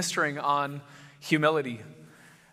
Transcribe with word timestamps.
ministering 0.00 0.38
on 0.38 0.80
humility. 1.18 1.78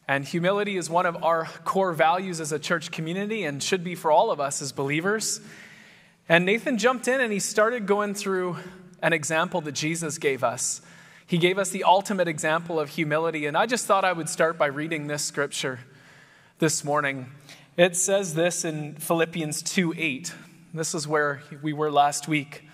And 0.06 0.26
humility 0.26 0.76
is 0.76 0.90
one 0.90 1.06
of 1.06 1.24
our 1.24 1.46
core 1.64 1.94
values 1.94 2.42
as 2.42 2.52
a 2.52 2.60
church 2.60 2.92
community 2.92 3.46
and 3.46 3.64
should 3.64 3.86
be 3.86 3.96
for 3.96 4.12
all 4.12 4.32
of 4.32 4.42
us 4.42 4.62
as 4.62 4.74
believers. 4.74 5.40
And 6.28 6.46
Nathan 6.46 6.78
jumped 6.78 7.08
in 7.08 7.22
and 7.22 7.32
he 7.32 7.40
started 7.40 7.86
going 7.86 8.16
through 8.16 8.58
an 9.02 9.14
example 9.14 9.62
that 9.62 9.72
Jesus 9.72 10.18
gave 10.18 10.44
us. 10.44 10.82
He 11.26 11.38
gave 11.38 11.58
us 11.58 11.70
the 11.70 11.86
ultimate 11.86 12.28
example 12.28 12.82
of 12.82 12.90
humility. 12.90 13.46
And 13.46 13.56
I 13.56 13.66
just 13.66 13.86
thought 13.86 14.04
I 14.04 14.12
would 14.12 14.28
start 14.28 14.58
by 14.58 14.66
reading 14.66 15.08
this 15.08 15.24
scripture 15.24 15.80
this 16.60 16.84
morning. 16.84 17.28
It 17.78 17.96
says 17.96 18.34
this 18.34 18.66
in 18.66 18.96
Philippians 18.96 19.62
2 19.62 19.94
8. 19.96 20.34
This 20.74 20.94
is 20.94 21.08
where 21.08 21.42
we 21.62 21.72
were 21.72 21.94
last 21.94 22.28
week. 22.28 22.67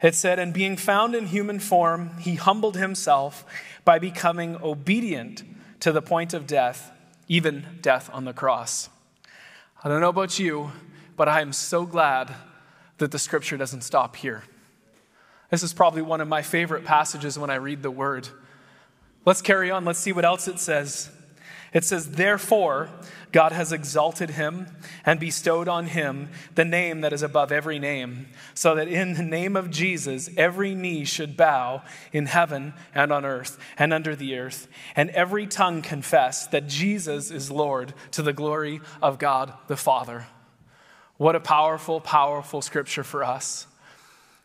It 0.00 0.14
said, 0.14 0.38
And 0.38 0.54
being 0.54 0.76
found 0.76 1.14
in 1.14 1.26
human 1.26 1.58
form, 1.58 2.16
he 2.18 2.36
humbled 2.36 2.76
himself 2.76 3.44
by 3.84 3.98
becoming 3.98 4.56
obedient 4.62 5.42
to 5.80 5.92
the 5.92 6.02
point 6.02 6.34
of 6.34 6.46
death, 6.46 6.92
even 7.26 7.64
death 7.80 8.10
on 8.12 8.24
the 8.24 8.32
cross. 8.32 8.88
I 9.82 9.88
don't 9.88 10.00
know 10.00 10.08
about 10.08 10.38
you, 10.38 10.72
but 11.16 11.28
I 11.28 11.40
am 11.40 11.52
so 11.52 11.84
glad 11.84 12.32
that 12.98 13.10
the 13.10 13.18
scripture 13.18 13.56
doesn't 13.56 13.82
stop 13.82 14.16
here. 14.16 14.44
This 15.50 15.62
is 15.62 15.72
probably 15.72 16.02
one 16.02 16.20
of 16.20 16.28
my 16.28 16.42
favorite 16.42 16.84
passages 16.84 17.38
when 17.38 17.50
I 17.50 17.56
read 17.56 17.82
the 17.82 17.90
word. 17.90 18.28
Let's 19.24 19.42
carry 19.42 19.70
on. 19.70 19.84
Let's 19.84 19.98
see 19.98 20.12
what 20.12 20.24
else 20.24 20.46
it 20.46 20.58
says. 20.58 21.10
It 21.72 21.84
says, 21.84 22.12
Therefore, 22.12 22.88
God 23.30 23.52
has 23.52 23.72
exalted 23.72 24.30
him 24.30 24.68
and 25.04 25.20
bestowed 25.20 25.68
on 25.68 25.86
him 25.86 26.30
the 26.54 26.64
name 26.64 27.02
that 27.02 27.12
is 27.12 27.22
above 27.22 27.52
every 27.52 27.78
name, 27.78 28.28
so 28.54 28.74
that 28.74 28.88
in 28.88 29.14
the 29.14 29.22
name 29.22 29.56
of 29.56 29.70
Jesus 29.70 30.30
every 30.36 30.74
knee 30.74 31.04
should 31.04 31.36
bow 31.36 31.82
in 32.12 32.26
heaven 32.26 32.72
and 32.94 33.12
on 33.12 33.24
earth 33.24 33.58
and 33.76 33.92
under 33.92 34.16
the 34.16 34.36
earth, 34.38 34.66
and 34.96 35.10
every 35.10 35.46
tongue 35.46 35.82
confess 35.82 36.46
that 36.46 36.68
Jesus 36.68 37.30
is 37.30 37.50
Lord 37.50 37.92
to 38.12 38.22
the 38.22 38.32
glory 38.32 38.80
of 39.02 39.18
God 39.18 39.52
the 39.66 39.76
Father. 39.76 40.26
What 41.18 41.36
a 41.36 41.40
powerful, 41.40 42.00
powerful 42.00 42.62
scripture 42.62 43.04
for 43.04 43.24
us. 43.24 43.66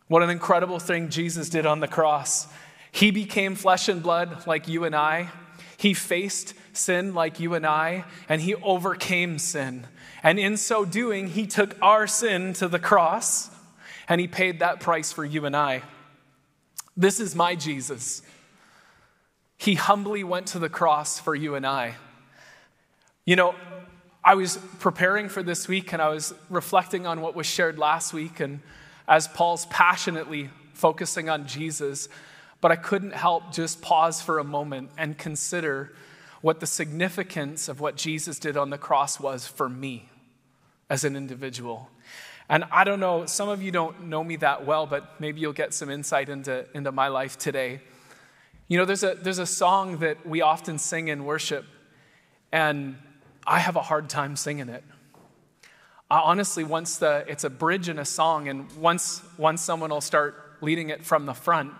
What 0.08 0.24
an 0.24 0.30
incredible 0.30 0.80
thing 0.80 1.10
Jesus 1.10 1.50
did 1.50 1.66
on 1.66 1.80
the 1.80 1.88
cross. 1.88 2.48
He 2.92 3.12
became 3.12 3.56
flesh 3.56 3.88
and 3.88 4.04
blood 4.04 4.46
like 4.46 4.68
you 4.68 4.84
and 4.84 4.96
I. 4.96 5.30
He 5.78 5.94
faced 5.94 6.54
sin 6.74 7.14
like 7.14 7.40
you 7.40 7.54
and 7.54 7.66
I, 7.66 8.06
and 8.28 8.42
he 8.42 8.56
overcame 8.56 9.40
sin. 9.40 9.88
And 10.22 10.40
in 10.40 10.58
so 10.58 10.86
doing, 10.86 11.28
he 11.28 11.48
took 11.48 11.76
our 11.82 12.08
sin 12.08 12.54
to 12.54 12.68
the 12.68 12.80
cross 12.80 13.50
and 14.10 14.20
he 14.20 14.28
paid 14.28 14.60
that 14.60 14.80
price 14.80 15.12
for 15.12 15.24
you 15.24 15.46
and 15.46 15.56
I. 15.56 15.82
This 16.96 17.20
is 17.20 17.36
my 17.36 17.56
Jesus. 17.56 18.22
He 19.58 19.76
humbly 19.76 20.24
went 20.24 20.48
to 20.48 20.60
the 20.60 20.70
cross 20.70 21.20
for 21.20 21.36
you 21.36 21.56
and 21.56 21.66
I. 21.66 21.96
You 23.26 23.36
know, 23.36 23.56
I 24.24 24.36
was 24.36 24.58
preparing 24.80 25.30
for 25.30 25.44
this 25.44 25.68
week 25.68 25.94
and 25.94 26.02
I 26.02 26.10
was 26.10 26.34
reflecting 26.50 27.06
on 27.06 27.22
what 27.22 27.36
was 27.36 27.46
shared 27.46 27.78
last 27.78 28.14
week, 28.14 28.40
and 28.40 28.62
as 29.08 29.28
Paul's 29.28 29.66
passionately 29.68 30.50
focusing 30.74 31.30
on 31.30 31.48
Jesus, 31.48 32.08
but 32.62 32.72
I 32.72 32.76
couldn't 32.76 33.14
help 33.14 33.52
just 33.52 33.82
pause 33.82 34.22
for 34.22 34.40
a 34.40 34.44
moment 34.44 34.92
and 34.98 35.18
consider 35.18 35.94
what 36.44 36.60
the 36.60 36.68
significance 36.68 37.70
of 37.70 37.80
what 37.80 37.96
Jesus 37.96 38.38
did 38.38 38.58
on 38.58 38.70
the 38.70 38.78
cross 38.78 39.18
was 39.18 39.48
for 39.48 39.70
me 39.70 40.10
as 40.90 41.06
an 41.06 41.16
individual. 41.16 41.90
And 42.50 42.66
I 42.70 42.84
don't 42.84 43.00
know, 43.00 43.26
some 43.26 43.48
of 43.48 43.64
you 43.64 43.72
don't 43.72 44.08
know 44.08 44.22
me 44.26 44.36
that 44.36 44.66
well, 44.66 44.86
but 44.86 45.22
maybe 45.22 45.40
you'll 45.40 45.54
get 45.54 45.74
some 45.74 45.90
insight 45.90 46.28
into, 46.28 46.66
into 46.74 46.92
my 46.92 47.08
life 47.08 47.38
today. 47.38 47.80
You 48.68 48.78
know, 48.78 48.84
there's 48.84 49.04
a, 49.04 49.16
there's 49.16 49.40
a 49.40 49.46
song 49.46 50.00
that 50.00 50.28
we 50.28 50.42
often 50.42 50.78
sing 50.80 51.08
in 51.08 51.24
worship, 51.24 51.64
and 52.52 52.98
I 53.48 53.60
have 53.60 53.78
a 53.78 53.82
hard 53.82 54.10
time 54.10 54.36
singing 54.36 54.68
it. 54.68 54.84
I 56.12 56.20
honestly, 56.20 56.66
once 56.66 56.98
the, 56.98 57.24
it's 57.26 57.46
a 57.46 57.50
bridge 57.50 57.88
in 57.88 58.00
a 58.00 58.06
song, 58.06 58.50
and 58.50 58.70
once, 58.74 59.22
once 59.38 59.62
someone 59.62 59.92
will 59.92 60.02
start 60.02 60.58
leading 60.60 60.90
it 60.90 61.06
from 61.06 61.26
the 61.26 61.34
front, 61.34 61.72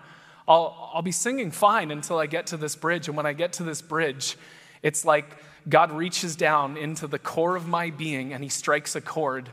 I'll, 0.46 0.90
I'll 0.94 1.02
be 1.02 1.12
singing 1.12 1.50
fine 1.50 1.90
until 1.90 2.18
I 2.18 2.26
get 2.26 2.48
to 2.48 2.56
this 2.56 2.76
bridge. 2.76 3.08
And 3.08 3.16
when 3.16 3.26
I 3.26 3.32
get 3.32 3.54
to 3.54 3.62
this 3.62 3.80
bridge, 3.80 4.36
it's 4.82 5.04
like 5.04 5.36
God 5.68 5.92
reaches 5.92 6.36
down 6.36 6.76
into 6.76 7.06
the 7.06 7.18
core 7.18 7.56
of 7.56 7.66
my 7.66 7.90
being 7.90 8.32
and 8.32 8.42
he 8.42 8.50
strikes 8.50 8.94
a 8.94 9.00
chord, 9.00 9.50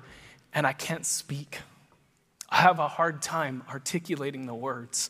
and 0.54 0.68
I 0.68 0.74
can't 0.74 1.06
speak. 1.06 1.60
I 2.50 2.58
have 2.58 2.80
a 2.80 2.88
hard 2.88 3.22
time 3.22 3.64
articulating 3.70 4.46
the 4.46 4.54
words. 4.54 5.10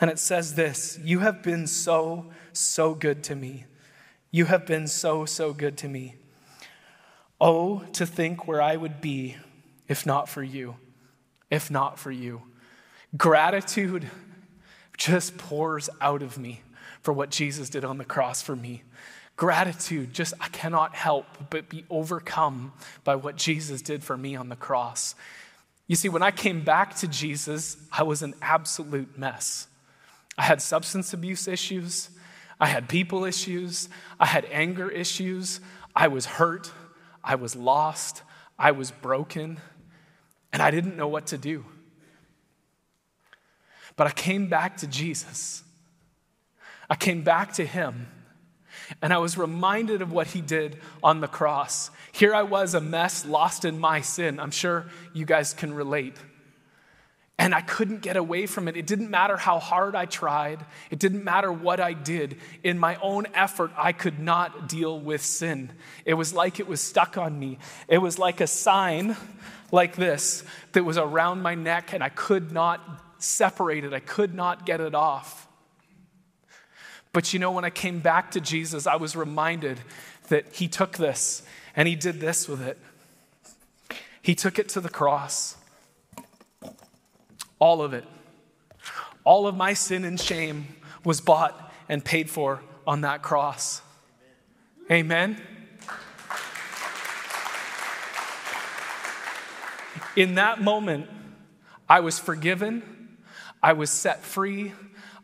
And 0.00 0.10
it 0.10 0.18
says 0.18 0.54
this 0.54 0.98
You 1.02 1.20
have 1.20 1.42
been 1.42 1.66
so, 1.66 2.26
so 2.52 2.94
good 2.94 3.24
to 3.24 3.34
me. 3.34 3.64
You 4.30 4.44
have 4.44 4.66
been 4.66 4.86
so, 4.86 5.24
so 5.24 5.52
good 5.52 5.76
to 5.78 5.88
me. 5.88 6.16
Oh, 7.40 7.80
to 7.94 8.06
think 8.06 8.46
where 8.46 8.62
I 8.62 8.76
would 8.76 9.00
be 9.00 9.36
if 9.88 10.06
not 10.06 10.28
for 10.28 10.42
you, 10.42 10.76
if 11.50 11.70
not 11.70 11.98
for 11.98 12.10
you. 12.10 12.42
Gratitude 13.16 14.10
just 14.96 15.36
pours 15.36 15.88
out 16.00 16.22
of 16.22 16.38
me 16.38 16.62
for 17.02 17.12
what 17.12 17.30
Jesus 17.30 17.68
did 17.68 17.84
on 17.84 17.98
the 17.98 18.04
cross 18.04 18.42
for 18.42 18.56
me. 18.56 18.82
Gratitude, 19.36 20.14
just 20.14 20.32
I 20.40 20.48
cannot 20.48 20.94
help 20.94 21.26
but 21.50 21.68
be 21.68 21.84
overcome 21.90 22.72
by 23.04 23.16
what 23.16 23.36
Jesus 23.36 23.82
did 23.82 24.02
for 24.02 24.16
me 24.16 24.34
on 24.34 24.48
the 24.48 24.56
cross. 24.56 25.14
You 25.86 25.94
see, 25.94 26.08
when 26.08 26.22
I 26.22 26.30
came 26.30 26.62
back 26.62 26.96
to 26.96 27.08
Jesus, 27.08 27.76
I 27.92 28.02
was 28.02 28.22
an 28.22 28.34
absolute 28.40 29.18
mess. 29.18 29.68
I 30.38 30.42
had 30.42 30.60
substance 30.60 31.12
abuse 31.12 31.46
issues, 31.48 32.10
I 32.58 32.66
had 32.66 32.88
people 32.88 33.24
issues, 33.24 33.88
I 34.18 34.26
had 34.26 34.46
anger 34.50 34.90
issues, 34.90 35.60
I 35.94 36.08
was 36.08 36.26
hurt, 36.26 36.72
I 37.22 37.34
was 37.36 37.54
lost, 37.54 38.22
I 38.58 38.72
was 38.72 38.90
broken, 38.90 39.58
and 40.52 40.62
I 40.62 40.70
didn't 40.70 40.96
know 40.96 41.08
what 41.08 41.26
to 41.28 41.38
do. 41.38 41.64
But 43.96 44.06
I 44.06 44.10
came 44.10 44.48
back 44.48 44.78
to 44.78 44.86
Jesus. 44.86 45.62
I 46.88 46.94
came 46.94 47.22
back 47.22 47.54
to 47.54 47.66
him. 47.66 48.06
And 49.02 49.12
I 49.12 49.18
was 49.18 49.36
reminded 49.36 50.02
of 50.02 50.12
what 50.12 50.28
he 50.28 50.40
did 50.40 50.78
on 51.02 51.20
the 51.20 51.26
cross. 51.26 51.90
Here 52.12 52.34
I 52.34 52.42
was, 52.42 52.74
a 52.74 52.80
mess, 52.80 53.26
lost 53.26 53.64
in 53.64 53.80
my 53.80 54.00
sin. 54.00 54.38
I'm 54.38 54.50
sure 54.50 54.86
you 55.12 55.24
guys 55.24 55.54
can 55.54 55.74
relate. 55.74 56.16
And 57.38 57.54
I 57.54 57.60
couldn't 57.60 58.00
get 58.00 58.16
away 58.16 58.46
from 58.46 58.68
it. 58.68 58.76
It 58.76 58.86
didn't 58.86 59.10
matter 59.10 59.36
how 59.36 59.58
hard 59.58 59.94
I 59.94 60.06
tried, 60.06 60.64
it 60.90 60.98
didn't 60.98 61.24
matter 61.24 61.52
what 61.52 61.80
I 61.80 61.92
did. 61.92 62.38
In 62.62 62.78
my 62.78 62.96
own 62.96 63.26
effort, 63.34 63.72
I 63.76 63.92
could 63.92 64.18
not 64.18 64.68
deal 64.68 64.98
with 64.98 65.22
sin. 65.22 65.70
It 66.04 66.14
was 66.14 66.32
like 66.32 66.60
it 66.60 66.68
was 66.68 66.80
stuck 66.80 67.18
on 67.18 67.38
me. 67.38 67.58
It 67.88 67.98
was 67.98 68.18
like 68.18 68.40
a 68.40 68.46
sign 68.46 69.16
like 69.72 69.96
this 69.96 70.44
that 70.72 70.84
was 70.84 70.96
around 70.96 71.42
my 71.42 71.54
neck, 71.54 71.92
and 71.92 72.02
I 72.02 72.08
could 72.08 72.52
not 72.52 73.05
separate 73.26 73.84
it. 73.84 73.92
I 73.92 74.00
could 74.00 74.34
not 74.34 74.66
get 74.66 74.80
it 74.80 74.94
off. 74.94 75.46
But 77.12 77.32
you 77.32 77.38
know, 77.38 77.50
when 77.52 77.64
I 77.64 77.70
came 77.70 78.00
back 78.00 78.32
to 78.32 78.40
Jesus, 78.40 78.86
I 78.86 78.96
was 78.96 79.16
reminded 79.16 79.80
that 80.28 80.54
He 80.54 80.68
took 80.68 80.96
this 80.98 81.42
and 81.74 81.88
He 81.88 81.96
did 81.96 82.20
this 82.20 82.48
with 82.48 82.60
it. 82.62 82.78
He 84.20 84.34
took 84.34 84.58
it 84.58 84.68
to 84.70 84.80
the 84.80 84.88
cross. 84.88 85.56
All 87.58 87.80
of 87.80 87.94
it. 87.94 88.04
All 89.24 89.46
of 89.46 89.56
my 89.56 89.72
sin 89.72 90.04
and 90.04 90.20
shame 90.20 90.66
was 91.04 91.20
bought 91.20 91.72
and 91.88 92.04
paid 92.04 92.28
for 92.28 92.60
on 92.86 93.00
that 93.02 93.22
cross. 93.22 93.80
Amen. 94.90 95.40
In 100.16 100.36
that 100.36 100.62
moment, 100.62 101.08
I 101.88 102.00
was 102.00 102.18
forgiven, 102.18 102.82
I 103.66 103.72
was 103.72 103.90
set 103.90 104.22
free, 104.22 104.74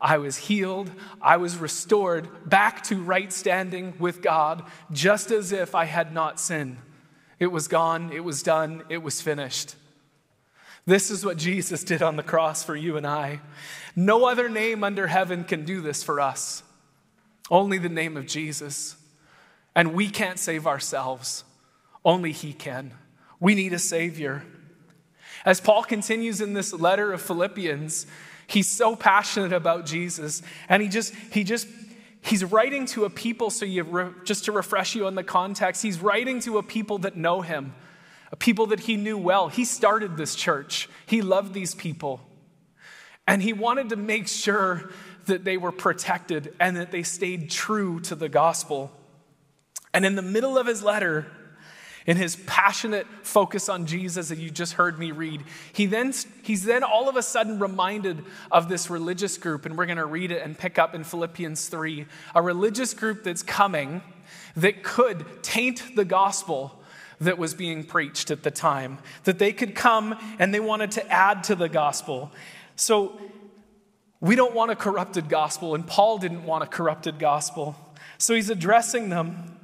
I 0.00 0.18
was 0.18 0.36
healed, 0.36 0.90
I 1.20 1.36
was 1.36 1.58
restored 1.58 2.28
back 2.50 2.82
to 2.86 3.00
right 3.00 3.32
standing 3.32 3.94
with 4.00 4.20
God, 4.20 4.64
just 4.90 5.30
as 5.30 5.52
if 5.52 5.76
I 5.76 5.84
had 5.84 6.12
not 6.12 6.40
sinned. 6.40 6.78
It 7.38 7.52
was 7.52 7.68
gone, 7.68 8.10
it 8.12 8.24
was 8.24 8.42
done, 8.42 8.82
it 8.88 9.00
was 9.00 9.22
finished. 9.22 9.76
This 10.86 11.08
is 11.08 11.24
what 11.24 11.36
Jesus 11.36 11.84
did 11.84 12.02
on 12.02 12.16
the 12.16 12.24
cross 12.24 12.64
for 12.64 12.74
you 12.74 12.96
and 12.96 13.06
I. 13.06 13.42
No 13.94 14.24
other 14.24 14.48
name 14.48 14.82
under 14.82 15.06
heaven 15.06 15.44
can 15.44 15.64
do 15.64 15.80
this 15.80 16.02
for 16.02 16.20
us, 16.20 16.64
only 17.48 17.78
the 17.78 17.88
name 17.88 18.16
of 18.16 18.26
Jesus. 18.26 18.96
And 19.72 19.94
we 19.94 20.08
can't 20.08 20.40
save 20.40 20.66
ourselves, 20.66 21.44
only 22.04 22.32
He 22.32 22.52
can. 22.52 22.94
We 23.38 23.54
need 23.54 23.72
a 23.72 23.78
Savior. 23.78 24.42
As 25.44 25.60
Paul 25.60 25.84
continues 25.84 26.40
in 26.40 26.54
this 26.54 26.72
letter 26.72 27.12
of 27.12 27.22
Philippians, 27.22 28.06
he's 28.52 28.68
so 28.68 28.94
passionate 28.94 29.52
about 29.52 29.86
Jesus, 29.86 30.42
and 30.68 30.82
he 30.82 30.88
just, 30.88 31.14
he 31.32 31.44
just, 31.44 31.66
he's 32.20 32.44
writing 32.44 32.86
to 32.86 33.04
a 33.04 33.10
people, 33.10 33.50
so 33.50 33.64
you, 33.64 33.82
re, 33.82 34.10
just 34.24 34.44
to 34.44 34.52
refresh 34.52 34.94
you 34.94 35.06
on 35.06 35.14
the 35.14 35.24
context, 35.24 35.82
he's 35.82 36.00
writing 36.00 36.40
to 36.40 36.58
a 36.58 36.62
people 36.62 36.98
that 36.98 37.16
know 37.16 37.40
him 37.40 37.74
a 38.32 38.36
people 38.36 38.66
that 38.68 38.80
he 38.80 38.96
knew 38.96 39.18
well. 39.18 39.48
He 39.48 39.64
started 39.64 40.16
this 40.16 40.34
church, 40.34 40.88
he 41.06 41.22
loved 41.22 41.54
these 41.54 41.74
people. 41.74 42.20
And 43.24 43.40
he 43.40 43.52
wanted 43.52 43.90
to 43.90 43.96
make 43.96 44.26
sure 44.26 44.90
that 45.26 45.44
they 45.44 45.56
were 45.56 45.70
protected 45.70 46.56
and 46.58 46.76
that 46.76 46.90
they 46.90 47.04
stayed 47.04 47.50
true 47.50 48.00
to 48.00 48.16
the 48.16 48.28
gospel. 48.28 48.90
And 49.94 50.04
in 50.04 50.16
the 50.16 50.22
middle 50.22 50.58
of 50.58 50.66
his 50.66 50.82
letter, 50.82 51.26
in 52.06 52.16
his 52.16 52.36
passionate 52.46 53.06
focus 53.22 53.68
on 53.68 53.86
Jesus 53.86 54.28
that 54.28 54.38
you 54.38 54.50
just 54.50 54.74
heard 54.74 54.98
me 54.98 55.12
read, 55.12 55.44
he 55.72 55.86
then, 55.86 56.12
he's 56.42 56.64
then 56.64 56.82
all 56.82 57.08
of 57.08 57.16
a 57.16 57.22
sudden 57.22 57.58
reminded 57.58 58.24
of 58.50 58.68
this 58.68 58.90
religious 58.90 59.38
group, 59.38 59.66
and 59.66 59.78
we're 59.78 59.86
going 59.86 59.98
to 59.98 60.06
read 60.06 60.32
it 60.32 60.42
and 60.42 60.58
pick 60.58 60.78
up 60.78 60.94
in 60.94 61.04
Philippians 61.04 61.68
3 61.68 62.06
a 62.34 62.42
religious 62.42 62.94
group 62.94 63.24
that's 63.24 63.42
coming 63.42 64.02
that 64.56 64.82
could 64.82 65.42
taint 65.42 65.94
the 65.96 66.04
gospel 66.04 66.78
that 67.20 67.38
was 67.38 67.54
being 67.54 67.84
preached 67.84 68.30
at 68.30 68.42
the 68.42 68.50
time, 68.50 68.98
that 69.24 69.38
they 69.38 69.52
could 69.52 69.74
come 69.74 70.18
and 70.38 70.52
they 70.52 70.60
wanted 70.60 70.90
to 70.90 71.08
add 71.10 71.44
to 71.44 71.54
the 71.54 71.68
gospel. 71.68 72.32
So 72.74 73.20
we 74.20 74.34
don't 74.34 74.54
want 74.54 74.70
a 74.70 74.76
corrupted 74.76 75.28
gospel, 75.28 75.74
and 75.74 75.86
Paul 75.86 76.18
didn't 76.18 76.44
want 76.44 76.64
a 76.64 76.66
corrupted 76.66 77.18
gospel. 77.18 77.76
So 78.18 78.34
he's 78.34 78.50
addressing 78.50 79.08
them 79.08 79.58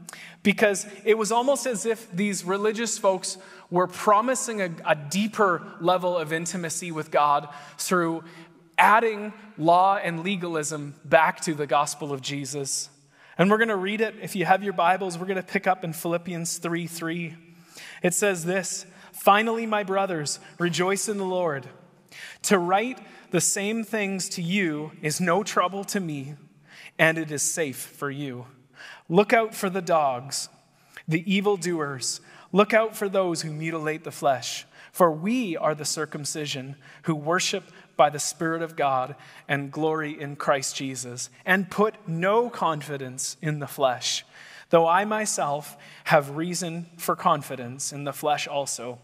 because 0.49 0.87
it 1.05 1.19
was 1.19 1.31
almost 1.31 1.67
as 1.67 1.85
if 1.85 2.11
these 2.11 2.43
religious 2.43 2.97
folks 2.97 3.37
were 3.69 3.87
promising 3.87 4.63
a, 4.63 4.71
a, 4.87 4.95
deeper 4.95 5.63
level 5.79 6.17
of 6.17 6.33
intimacy 6.33 6.91
with 6.91 7.11
God 7.11 7.51
through 7.77 8.25
adding 8.79 9.35
law 9.59 9.99
and 9.99 10.25
legalism 10.25 10.95
back 11.05 11.43
to 11.43 11.53
the 11.53 11.67
gospel 11.67 12.15
of 12.15 12.23
Jesus. 12.23 12.89
And 13.37 13.51
we're 13.51 13.59
going 13.59 13.69
to 13.69 13.77
read 13.77 14.01
it. 14.01 14.15
If 14.23 14.35
you 14.35 14.47
have 14.47 14.65
your 14.65 14.73
Bibles, 14.73 15.19
we're 15.19 15.27
going 15.27 15.37
to 15.37 15.43
pick 15.43 15.67
up 15.67 15.85
in 15.85 15.93
Philippians 15.93 16.57
3 16.57 16.87
3. 16.87 17.37
It 18.03 18.15
says 18.15 18.47
this 18.47 18.87
Finally, 19.13 19.67
my 19.67 19.83
brothers, 19.83 20.41
rejoice 20.59 21.11
in 21.11 21.19
the 21.19 21.27
Lord. 21.27 21.69
To 22.45 22.59
write 22.59 22.99
the 23.33 23.43
same 23.43 23.85
things 23.85 24.31
to 24.31 24.41
you 24.41 24.93
is 25.03 25.21
no 25.21 25.43
trouble 25.43 25.85
to 25.85 26.01
me, 26.01 26.37
and 26.99 27.19
it 27.19 27.31
is 27.31 27.43
safe 27.43 27.77
for 27.77 28.11
you. 28.11 28.47
Look 29.09 29.33
out 29.33 29.55
for 29.55 29.71
the 29.71 29.83
dogs, 29.83 30.49
the 31.07 31.25
evildoers. 31.33 32.21
Look 32.53 32.75
out 32.75 32.97
for 32.97 33.09
those 33.09 33.43
who 33.43 33.53
mutilate 33.53 34.05
the 34.05 34.11
flesh. 34.11 34.67
For 34.93 35.11
we 35.11 35.57
are 35.57 35.75
the 35.75 35.85
circumcision 35.85 36.77
who 37.03 37.15
worship 37.15 37.65
by 37.97 38.11
the 38.11 38.19
Spirit 38.19 38.63
of 38.63 38.77
God 38.77 39.17
and 39.47 39.71
glory 39.71 40.19
in 40.19 40.37
Christ 40.37 40.77
Jesus, 40.77 41.31
and 41.45 41.71
put 41.71 41.95
no 42.09 42.49
confidence 42.49 43.37
in 43.43 43.59
the 43.59 43.67
flesh, 43.67 44.25
though 44.71 44.87
I 44.87 45.05
myself 45.05 45.77
have 46.05 46.37
reason 46.37 46.87
for 46.97 47.17
confidence 47.17 47.93
in 47.93 48.05
the 48.05 48.13
flesh 48.13 48.47
also. 48.49 48.99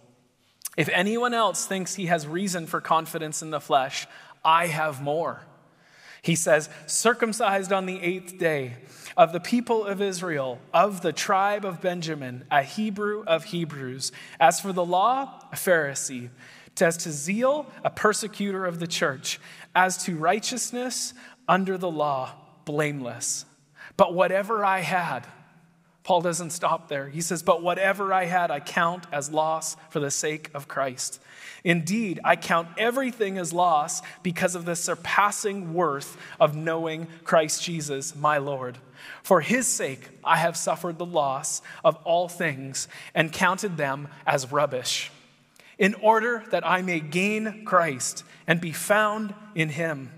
If 0.76 0.88
anyone 0.88 1.34
else 1.34 1.66
thinks 1.66 1.94
he 1.94 2.06
has 2.06 2.26
reason 2.26 2.66
for 2.66 2.80
confidence 2.80 3.42
in 3.42 3.50
the 3.50 3.60
flesh, 3.60 4.06
I 4.44 4.66
have 4.68 5.02
more. 5.02 5.42
He 6.24 6.36
says, 6.36 6.70
circumcised 6.86 7.70
on 7.70 7.84
the 7.84 8.00
eighth 8.00 8.38
day 8.38 8.76
of 9.14 9.34
the 9.34 9.40
people 9.40 9.84
of 9.84 10.00
Israel, 10.00 10.58
of 10.72 11.02
the 11.02 11.12
tribe 11.12 11.66
of 11.66 11.82
Benjamin, 11.82 12.46
a 12.50 12.62
Hebrew 12.62 13.24
of 13.26 13.44
Hebrews. 13.44 14.10
As 14.40 14.58
for 14.58 14.72
the 14.72 14.84
law, 14.86 15.38
a 15.52 15.56
Pharisee. 15.56 16.30
As 16.80 16.96
to 16.96 17.12
zeal, 17.12 17.70
a 17.84 17.90
persecutor 17.90 18.64
of 18.64 18.80
the 18.80 18.86
church. 18.86 19.38
As 19.74 20.02
to 20.04 20.16
righteousness, 20.16 21.12
under 21.46 21.76
the 21.76 21.90
law, 21.90 22.32
blameless. 22.64 23.44
But 23.98 24.14
whatever 24.14 24.64
I 24.64 24.80
had, 24.80 25.26
Paul 26.04 26.20
doesn't 26.20 26.50
stop 26.50 26.88
there. 26.88 27.08
He 27.08 27.22
says, 27.22 27.42
But 27.42 27.62
whatever 27.62 28.12
I 28.12 28.26
had, 28.26 28.50
I 28.50 28.60
count 28.60 29.06
as 29.10 29.30
loss 29.30 29.74
for 29.88 30.00
the 30.00 30.10
sake 30.10 30.50
of 30.52 30.68
Christ. 30.68 31.18
Indeed, 31.64 32.20
I 32.22 32.36
count 32.36 32.68
everything 32.76 33.38
as 33.38 33.54
loss 33.54 34.02
because 34.22 34.54
of 34.54 34.66
the 34.66 34.76
surpassing 34.76 35.72
worth 35.72 36.18
of 36.38 36.54
knowing 36.54 37.06
Christ 37.24 37.62
Jesus, 37.62 38.14
my 38.14 38.36
Lord. 38.36 38.76
For 39.22 39.40
his 39.40 39.66
sake, 39.66 40.10
I 40.22 40.36
have 40.36 40.58
suffered 40.58 40.98
the 40.98 41.06
loss 41.06 41.62
of 41.82 41.96
all 42.04 42.28
things 42.28 42.86
and 43.14 43.32
counted 43.32 43.78
them 43.78 44.08
as 44.26 44.52
rubbish, 44.52 45.10
in 45.78 45.94
order 45.94 46.44
that 46.50 46.66
I 46.66 46.82
may 46.82 47.00
gain 47.00 47.64
Christ 47.64 48.24
and 48.46 48.60
be 48.60 48.72
found 48.72 49.34
in 49.54 49.70
him, 49.70 50.10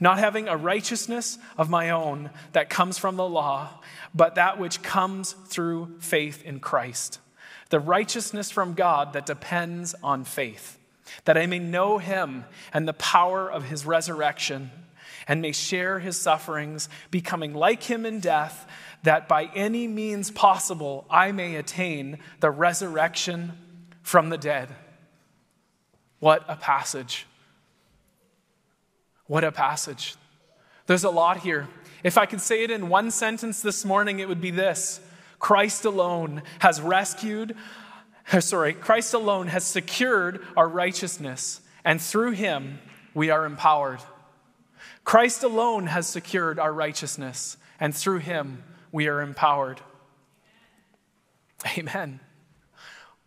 not 0.00 0.18
having 0.18 0.48
a 0.48 0.56
righteousness 0.56 1.38
of 1.56 1.70
my 1.70 1.90
own 1.90 2.30
that 2.52 2.70
comes 2.70 2.98
from 2.98 3.16
the 3.16 3.28
law, 3.28 3.80
but 4.14 4.34
that 4.34 4.58
which 4.58 4.82
comes 4.82 5.32
through 5.46 5.96
faith 6.00 6.44
in 6.44 6.60
Christ, 6.60 7.20
the 7.70 7.80
righteousness 7.80 8.50
from 8.50 8.74
God 8.74 9.12
that 9.12 9.26
depends 9.26 9.94
on 10.02 10.24
faith, 10.24 10.78
that 11.24 11.38
I 11.38 11.46
may 11.46 11.58
know 11.58 11.98
him 11.98 12.44
and 12.72 12.86
the 12.86 12.94
power 12.94 13.50
of 13.50 13.64
his 13.64 13.86
resurrection 13.86 14.70
and 15.28 15.42
may 15.42 15.52
share 15.52 15.98
his 15.98 16.16
sufferings, 16.16 16.88
becoming 17.10 17.52
like 17.54 17.82
him 17.82 18.06
in 18.06 18.18
death, 18.18 18.66
that 19.02 19.28
by 19.28 19.44
any 19.54 19.86
means 19.86 20.30
possible 20.30 21.06
I 21.10 21.32
may 21.32 21.56
attain 21.56 22.18
the 22.40 22.50
resurrection 22.50 23.52
from 24.02 24.30
the 24.30 24.38
dead. 24.38 24.74
What 26.18 26.44
a 26.48 26.56
passage! 26.56 27.27
What 29.28 29.44
a 29.44 29.52
passage. 29.52 30.16
There's 30.86 31.04
a 31.04 31.10
lot 31.10 31.38
here. 31.38 31.68
If 32.02 32.16
I 32.16 32.26
could 32.26 32.40
say 32.40 32.64
it 32.64 32.70
in 32.70 32.88
one 32.88 33.10
sentence 33.10 33.60
this 33.60 33.84
morning, 33.84 34.18
it 34.18 34.28
would 34.28 34.40
be 34.40 34.50
this 34.50 35.00
Christ 35.38 35.84
alone 35.84 36.42
has 36.58 36.80
rescued, 36.80 37.54
sorry, 38.40 38.72
Christ 38.72 39.14
alone 39.14 39.48
has 39.48 39.64
secured 39.64 40.44
our 40.56 40.68
righteousness, 40.68 41.60
and 41.84 42.00
through 42.00 42.32
him 42.32 42.80
we 43.14 43.30
are 43.30 43.44
empowered. 43.44 44.00
Christ 45.04 45.44
alone 45.44 45.86
has 45.86 46.06
secured 46.06 46.58
our 46.58 46.72
righteousness, 46.72 47.58
and 47.78 47.94
through 47.94 48.18
him 48.18 48.64
we 48.92 49.08
are 49.08 49.20
empowered. 49.20 49.80
Amen. 51.76 52.20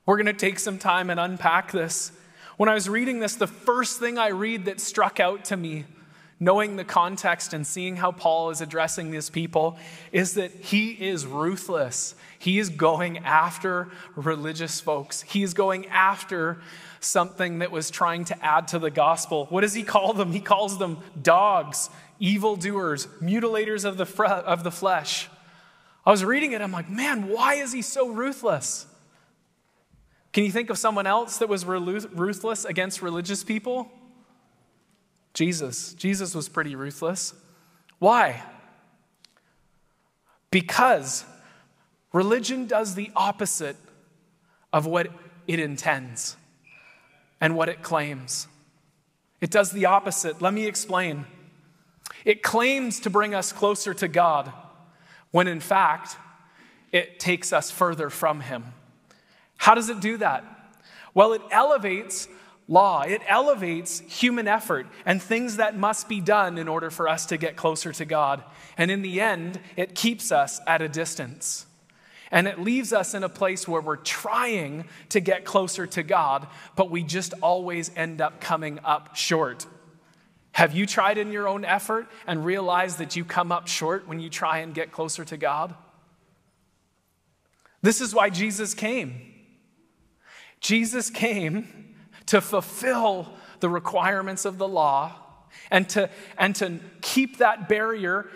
We're 0.06 0.18
going 0.18 0.26
to 0.26 0.34
take 0.34 0.58
some 0.58 0.80
time 0.80 1.12
and 1.12 1.20
unpack 1.20 1.72
this. 1.72 2.12
When 2.62 2.70
I 2.70 2.76
was 2.76 2.88
reading 2.88 3.20
this, 3.20 3.38
the 3.38 3.48
first 3.48 4.00
thing 4.00 4.20
I 4.20 4.28
read 4.28 4.66
that 4.66 4.80
struck 4.80 5.20
out 5.20 5.46
to 5.46 5.58
me, 5.58 5.86
knowing 6.40 6.76
the 6.76 6.84
context 6.84 7.54
and 7.54 7.66
seeing 7.66 7.96
how 7.96 8.12
Paul 8.12 8.52
is 8.52 8.62
addressing 8.62 9.10
these 9.10 9.32
people, 9.32 9.80
is 10.12 10.36
that 10.36 10.52
he 10.52 10.92
is 10.92 11.26
ruthless. 11.26 12.14
He 12.38 12.60
is 12.60 12.70
going 12.70 13.18
after 13.18 13.90
religious 14.16 14.80
folks, 14.80 15.24
he 15.24 15.42
is 15.42 15.56
going 15.56 15.88
after 15.88 16.62
something 17.00 17.58
that 17.58 17.72
was 17.72 17.90
trying 17.90 18.26
to 18.26 18.46
add 18.46 18.68
to 18.68 18.78
the 18.78 18.92
gospel. 18.92 19.48
What 19.48 19.62
does 19.62 19.74
he 19.74 19.82
call 19.82 20.14
them? 20.14 20.32
He 20.32 20.40
calls 20.40 20.78
them 20.78 21.00
dogs, 21.20 21.90
evildoers, 22.20 23.08
mutilators 23.24 23.86
of 23.86 23.98
the, 23.98 24.24
of 24.24 24.64
the 24.64 24.72
flesh. 24.72 25.30
I 26.06 26.12
was 26.12 26.24
reading 26.24 26.52
it, 26.52 26.62
I'm 26.62 26.72
like, 26.72 26.92
man, 26.92 27.28
why 27.28 27.56
is 27.56 27.74
he 27.74 27.82
so 27.82 28.10
ruthless? 28.10 28.86
Can 30.34 30.44
you 30.46 30.52
think 30.52 30.70
of 30.70 30.78
someone 30.78 31.08
else 31.08 31.38
that 31.40 31.50
was 31.50 31.66
ruthless 31.66 32.66
against 32.66 33.02
religious 33.02 33.44
people? 33.44 33.92
Jesus. 35.34 35.94
Jesus 35.94 36.34
was 36.34 36.48
pretty 36.48 36.76
ruthless. 36.76 37.34
Why? 38.00 38.42
Because 40.50 41.26
religion 42.14 42.66
does 42.66 42.96
the 42.96 43.12
opposite 43.16 43.76
of 44.74 44.86
what 44.86 45.08
it 45.48 45.60
intends 45.60 46.38
and 47.40 47.56
what 47.56 47.70
it 47.70 47.82
claims. 47.82 48.48
It 49.42 49.52
does 49.52 49.72
the 49.72 49.86
opposite. 49.86 50.42
Let 50.42 50.54
me 50.54 50.66
explain. 50.68 51.26
It 52.24 52.44
claims 52.44 53.00
to 53.02 53.10
bring 53.10 53.34
us 53.34 53.52
closer 53.52 53.94
to 53.96 54.08
God, 54.08 54.52
when 55.32 55.48
in 55.48 55.60
fact, 55.60 56.18
it 56.92 57.20
takes 57.20 57.52
us 57.52 57.72
further 57.72 58.10
from 58.10 58.42
Him. 58.42 58.74
How 59.62 59.76
does 59.76 59.90
it 59.90 60.00
do 60.00 60.18
that? 60.18 60.44
Well, 61.14 61.34
it 61.34 61.42
elevates 61.52 62.28
law, 62.68 63.04
it 63.04 63.22
elevates 63.28 64.00
human 64.00 64.48
effort 64.48 64.88
and 65.06 65.22
things 65.22 65.58
that 65.58 65.78
must 65.78 66.10
be 66.10 66.20
done 66.20 66.58
in 66.58 66.68
order 66.68 66.90
for 66.90 67.08
us 67.08 67.28
to 67.28 67.38
get 67.38 67.56
closer 67.56 67.94
to 67.94 68.04
God. 68.04 68.44
And 68.76 68.90
in 68.90 69.04
the 69.04 69.22
end, 69.22 69.60
it 69.78 69.94
keeps 69.94 70.32
us 70.32 70.60
at 70.66 70.82
a 70.82 70.90
distance. 70.90 71.68
And 72.32 72.48
it 72.48 72.60
leaves 72.60 72.92
us 72.92 73.14
in 73.14 73.24
a 73.24 73.30
place 73.30 73.68
where 73.68 73.82
we're 73.82 73.98
trying 73.98 74.86
to 75.10 75.20
get 75.20 75.46
closer 75.46 75.86
to 75.86 76.02
God, 76.02 76.48
but 76.76 76.90
we 76.90 77.04
just 77.04 77.36
always 77.40 77.92
end 77.96 78.20
up 78.20 78.42
coming 78.42 78.80
up 78.84 79.16
short. 79.16 79.68
Have 80.54 80.74
you 80.74 80.88
tried 80.88 81.20
in 81.20 81.32
your 81.32 81.48
own 81.48 81.66
effort 81.66 82.08
and 82.26 82.44
realized 82.44 82.98
that 82.98 83.16
you 83.16 83.24
come 83.24 83.52
up 83.52 83.68
short 83.68 84.08
when 84.08 84.20
you 84.20 84.32
try 84.32 84.58
and 84.60 84.74
get 84.74 84.92
closer 84.92 85.24
to 85.24 85.38
God? 85.38 85.76
This 87.84 88.02
is 88.02 88.16
why 88.16 88.32
Jesus 88.32 88.74
came. 88.74 89.31
Jesus 90.62 91.10
came 91.10 91.96
to 92.28 92.40
fulfill 92.40 93.28
the 93.60 93.70
requirements 93.70 94.46
of 94.46 94.58
the 94.58 94.68
law 94.68 95.16
and 95.70 95.90
to, 95.90 96.10
and 96.38 96.56
to 96.56 96.80
keep 97.02 97.38
that 97.38 97.68
barrier 97.68 98.30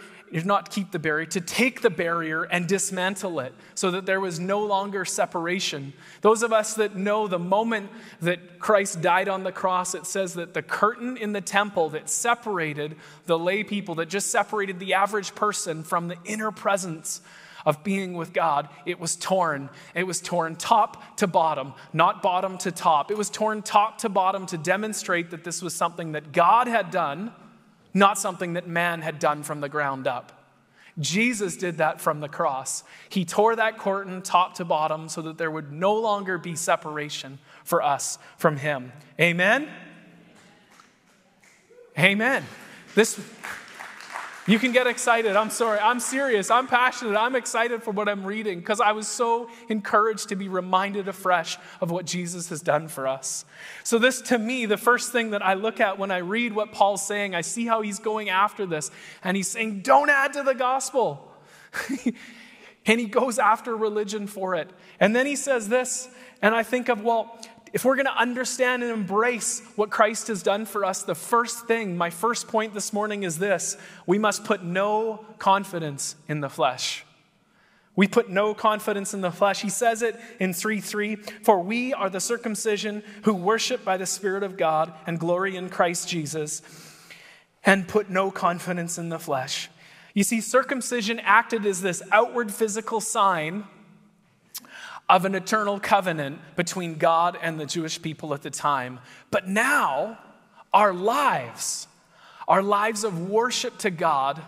not 0.44 0.72
keep 0.72 0.91
the 0.91 1.00
barrier, 1.00 1.25
to 1.27 1.39
take 1.39 1.82
the 1.82 1.89
barrier 1.89 2.44
and 2.44 2.67
dismantle 2.67 3.39
it 3.39 3.53
so 3.75 3.91
that 3.91 4.05
there 4.05 4.20
was 4.20 4.39
no 4.39 4.65
longer 4.65 5.05
separation. 5.05 5.94
Those 6.22 6.44
of 6.44 6.51
us 6.51 6.74
that 6.74 6.96
know 6.96 7.27
the 7.27 7.39
moment 7.39 7.89
that 8.22 8.60
Christ 8.60 9.01
died 9.01 9.29
on 9.29 9.44
the 9.44 9.51
cross, 9.51 9.96
it 9.96 10.05
says 10.05 10.34
that 10.34 10.53
the 10.53 10.62
curtain 10.62 11.15
in 11.15 11.32
the 11.32 11.41
temple 11.41 11.89
that 11.91 12.10
separated 12.10 12.98
the 13.27 13.39
lay 13.39 13.63
people, 13.63 13.96
that 13.96 14.10
just 14.10 14.32
separated 14.32 14.79
the 14.79 14.96
average 14.96 15.36
person 15.36 15.84
from 15.84 16.08
the 16.08 16.17
inner 16.25 16.51
presence 16.51 17.22
of 17.65 17.84
being 17.84 18.13
with 18.13 18.31
God, 18.31 18.69
it 18.86 19.00
was 19.00 19.15
torn. 19.15 19.69
It 19.93 20.03
was 20.03 20.22
torn 20.22 20.55
top 20.55 21.17
to 21.17 21.27
bottom, 21.27 21.74
not 21.93 22.22
bottom 22.22 22.57
to 22.60 22.72
top. 22.72 23.10
It 23.12 23.17
was 23.17 23.29
torn 23.29 23.62
top 23.62 23.98
to 24.00 24.10
bottom 24.10 24.45
to 24.48 24.57
demonstrate 24.57 25.31
that 25.31 25.43
this 25.43 25.62
was 25.62 25.74
something 25.74 26.12
that 26.12 26.31
God 26.31 26.67
had 26.67 26.91
done, 26.91 27.31
not 27.93 28.19
something 28.19 28.53
that 28.53 28.67
man 28.67 29.01
had 29.01 29.19
done 29.19 29.43
from 29.43 29.62
the 29.62 29.69
ground 29.69 30.05
up. 30.07 30.31
Jesus 31.00 31.57
did 31.57 31.79
that 31.79 32.00
from 32.00 32.22
the 32.22 32.29
cross. 32.29 32.84
He 33.10 33.25
tore 33.25 33.55
that 33.55 33.77
curtain 33.77 34.22
top 34.22 34.55
to 34.55 34.65
bottom 34.65 35.10
so 35.10 35.22
that 35.24 35.38
there 35.38 35.51
would 35.51 35.72
no 35.72 35.93
longer 35.95 36.38
be 36.38 36.55
separation 36.55 37.39
for 37.63 37.81
us 37.81 38.17
from 38.38 38.55
Him. 38.57 38.93
Amen? 39.19 39.67
Amen. 42.00 42.43
This. 42.93 43.19
You 44.47 44.59
can 44.59 44.71
get 44.71 44.85
excited. 44.85 45.35
I'm 45.35 45.49
sorry. 45.49 45.79
I'm 45.79 45.99
serious. 45.99 46.51
I'm 46.51 46.67
passionate. 46.67 47.17
I'm 47.17 47.35
excited 47.35 47.81
for 47.81 47.89
what 47.89 48.07
I'm 48.07 48.23
reading 48.23 48.59
because 48.59 48.79
I 48.79 48.91
was 48.91 49.07
so 49.07 49.49
encouraged 49.69 50.29
to 50.29 50.35
be 50.35 50.47
reminded 50.49 51.07
afresh 51.07 51.57
of 51.81 51.89
what 51.89 52.05
Jesus 52.05 52.49
has 52.49 52.61
done 52.61 52.87
for 52.87 53.07
us. 53.07 53.43
So, 53.83 53.97
this 53.97 54.21
to 54.23 54.37
me, 54.37 54.67
the 54.67 54.77
first 54.77 55.11
thing 55.11 55.31
that 55.31 55.43
I 55.43 55.55
look 55.55 55.79
at 55.79 55.97
when 55.97 56.11
I 56.11 56.17
read 56.17 56.53
what 56.53 56.71
Paul's 56.71 57.05
saying, 57.05 57.33
I 57.33 57.41
see 57.41 57.65
how 57.65 57.81
he's 57.81 57.97
going 57.97 58.29
after 58.29 58.67
this. 58.67 58.91
And 59.23 59.35
he's 59.35 59.47
saying, 59.47 59.81
don't 59.81 60.11
add 60.11 60.33
to 60.33 60.43
the 60.43 60.53
gospel. 60.53 61.31
and 62.85 62.99
he 62.99 63.07
goes 63.07 63.39
after 63.39 63.75
religion 63.75 64.27
for 64.27 64.53
it. 64.53 64.69
And 64.99 65.15
then 65.15 65.25
he 65.25 65.35
says 65.35 65.69
this, 65.69 66.07
and 66.43 66.53
I 66.53 66.61
think 66.61 66.89
of, 66.89 67.01
well, 67.01 67.39
if 67.75 67.84
we're 67.84 67.98
going 67.98 68.05
to 68.05 68.17
understand 68.17 68.84
and 68.84 68.91
embrace 68.94 69.62
what 69.75 69.89
Christ 69.89 70.29
has 70.29 70.41
done 70.41 70.65
for 70.65 70.86
us, 70.86 71.03
the 71.03 71.13
first 71.13 71.67
thing, 71.67 71.98
my 71.98 72.10
first 72.10 72.48
point 72.48 72.74
this 72.74 72.94
morning 72.94 73.24
is 73.24 73.38
this 73.38 73.75
we 74.08 74.17
must 74.17 74.46
put 74.46 74.63
no 74.63 75.25
confidence 75.39 76.15
in 76.29 76.39
the 76.39 76.48
flesh. 76.48 77.03
We 77.94 78.08
put 78.08 78.29
no 78.29 78.53
confidence 78.53 79.13
in 79.13 79.20
the 79.20 79.29
flesh. 79.29 79.62
He 79.62 79.70
says 79.70 80.03
it 80.03 80.17
in 80.39 80.53
3 80.53 80.79
3 80.79 81.17
For 81.44 81.60
we 81.60 81.94
are 81.94 82.10
the 82.10 82.22
circumcision 82.22 83.03
who 83.24 83.34
worship 83.34 83.84
by 83.84 83.98
the 83.98 84.05
Spirit 84.05 84.44
of 84.44 84.55
God 84.55 84.94
and 85.05 85.20
glory 85.20 85.58
in 85.58 85.67
Christ 85.67 86.08
Jesus, 86.08 86.62
and 87.65 87.89
put 87.89 88.10
no 88.10 88.32
confidence 88.32 88.98
in 88.98 89.10
the 89.10 89.20
flesh. 89.20 89.70
You 90.13 90.24
see, 90.24 90.39
circumcision 90.39 91.20
acted 91.20 91.65
as 91.65 91.82
this 91.82 92.01
outward 92.13 92.53
physical 92.53 93.01
sign 93.01 93.65
of 95.07 95.25
an 95.25 95.35
eternal 95.35 95.79
covenant 95.79 96.39
between 96.55 96.95
God 96.95 97.38
and 97.41 97.59
the 97.59 97.65
Jewish 97.65 98.01
people 98.01 98.33
at 98.33 98.41
the 98.41 98.50
time. 98.50 99.00
But 99.31 99.47
now, 99.47 100.17
our 100.74 100.93
lives, 100.93 101.88
our 102.47 102.63
lives 102.63 103.03
of 103.03 103.29
worship 103.29 103.77
to 103.79 103.91
God, 103.91 104.41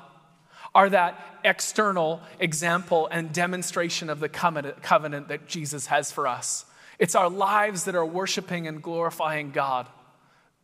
are 0.74 0.90
that 0.90 1.20
external 1.44 2.22
example 2.40 3.08
and 3.12 3.32
demonstration 3.32 4.10
of 4.10 4.20
the 4.20 4.30
covenant 4.30 5.28
that 5.28 5.48
Jesus 5.48 5.88
has 5.88 6.12
for 6.12 6.28
us. 6.28 6.66
It's 7.00 7.16
our 7.16 7.30
lives 7.30 7.86
that 7.86 7.96
are 7.96 8.06
worshiping 8.06 8.68
and 8.68 8.82
glorifying 8.82 9.52
God. 9.52 9.88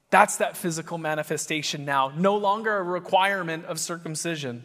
That's 0.09 0.37
that 0.37 0.57
physical 0.57 0.97
manifestation 0.97 1.85
now, 1.85 2.11
no 2.15 2.37
longer 2.37 2.75
a 2.77 2.83
requirement 2.83 3.65
of 3.65 3.79
circumcision. 3.79 4.63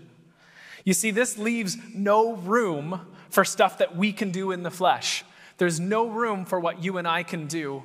You 0.84 0.94
see, 0.94 1.10
this 1.10 1.38
leaves 1.38 1.76
no 1.94 2.34
room 2.34 3.00
for 3.30 3.44
stuff 3.44 3.78
that 3.78 3.96
we 3.96 4.12
can 4.12 4.30
do 4.30 4.50
in 4.52 4.62
the 4.62 4.70
flesh. 4.70 5.24
There's 5.58 5.80
no 5.80 6.08
room 6.08 6.44
for 6.44 6.58
what 6.60 6.82
you 6.82 6.98
and 6.98 7.06
I 7.06 7.22
can 7.22 7.46
do. 7.46 7.84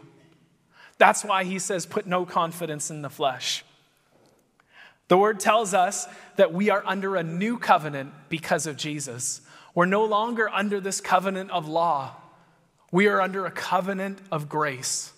That's 0.97 1.23
why 1.23 1.43
he 1.43 1.59
says, 1.59 1.85
put 1.85 2.05
no 2.05 2.25
confidence 2.25 2.89
in 2.89 3.01
the 3.01 3.09
flesh. 3.09 3.65
The 5.07 5.17
word 5.17 5.39
tells 5.39 5.73
us 5.73 6.07
that 6.37 6.53
we 6.53 6.69
are 6.69 6.83
under 6.85 7.15
a 7.15 7.23
new 7.23 7.57
covenant 7.57 8.13
because 8.29 8.67
of 8.67 8.77
Jesus. 8.77 9.41
We're 9.75 9.85
no 9.85 10.05
longer 10.05 10.49
under 10.49 10.79
this 10.79 11.01
covenant 11.01 11.51
of 11.51 11.67
law, 11.67 12.15
we 12.91 13.07
are 13.07 13.19
under 13.21 13.45
a 13.45 13.51
covenant 13.51 14.19
of 14.31 14.47
grace. 14.47 15.11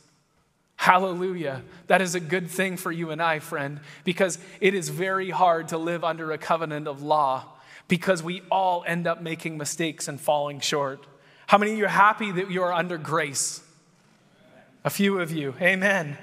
Hallelujah. 0.77 1.63
That 1.87 2.01
is 2.01 2.15
a 2.15 2.19
good 2.19 2.49
thing 2.49 2.77
for 2.77 2.91
you 2.91 3.11
and 3.11 3.21
I, 3.21 3.39
friend, 3.39 3.79
because 4.03 4.37
it 4.59 4.73
is 4.73 4.89
very 4.89 5.29
hard 5.29 5.69
to 5.69 5.77
live 5.77 6.03
under 6.03 6.31
a 6.31 6.37
covenant 6.37 6.87
of 6.87 7.01
law 7.01 7.54
because 7.87 8.23
we 8.23 8.41
all 8.51 8.83
end 8.87 9.07
up 9.07 9.21
making 9.21 9.57
mistakes 9.57 10.07
and 10.07 10.19
falling 10.19 10.59
short. 10.59 11.05
How 11.47 11.57
many 11.57 11.73
of 11.73 11.77
you 11.77 11.85
are 11.85 11.89
happy 11.89 12.31
that 12.31 12.49
you 12.49 12.63
are 12.63 12.73
under 12.73 12.97
grace? 12.97 13.61
A 14.83 14.89
few 14.89 15.19
of 15.19 15.31
you. 15.31 15.53
Amen. 15.61 16.17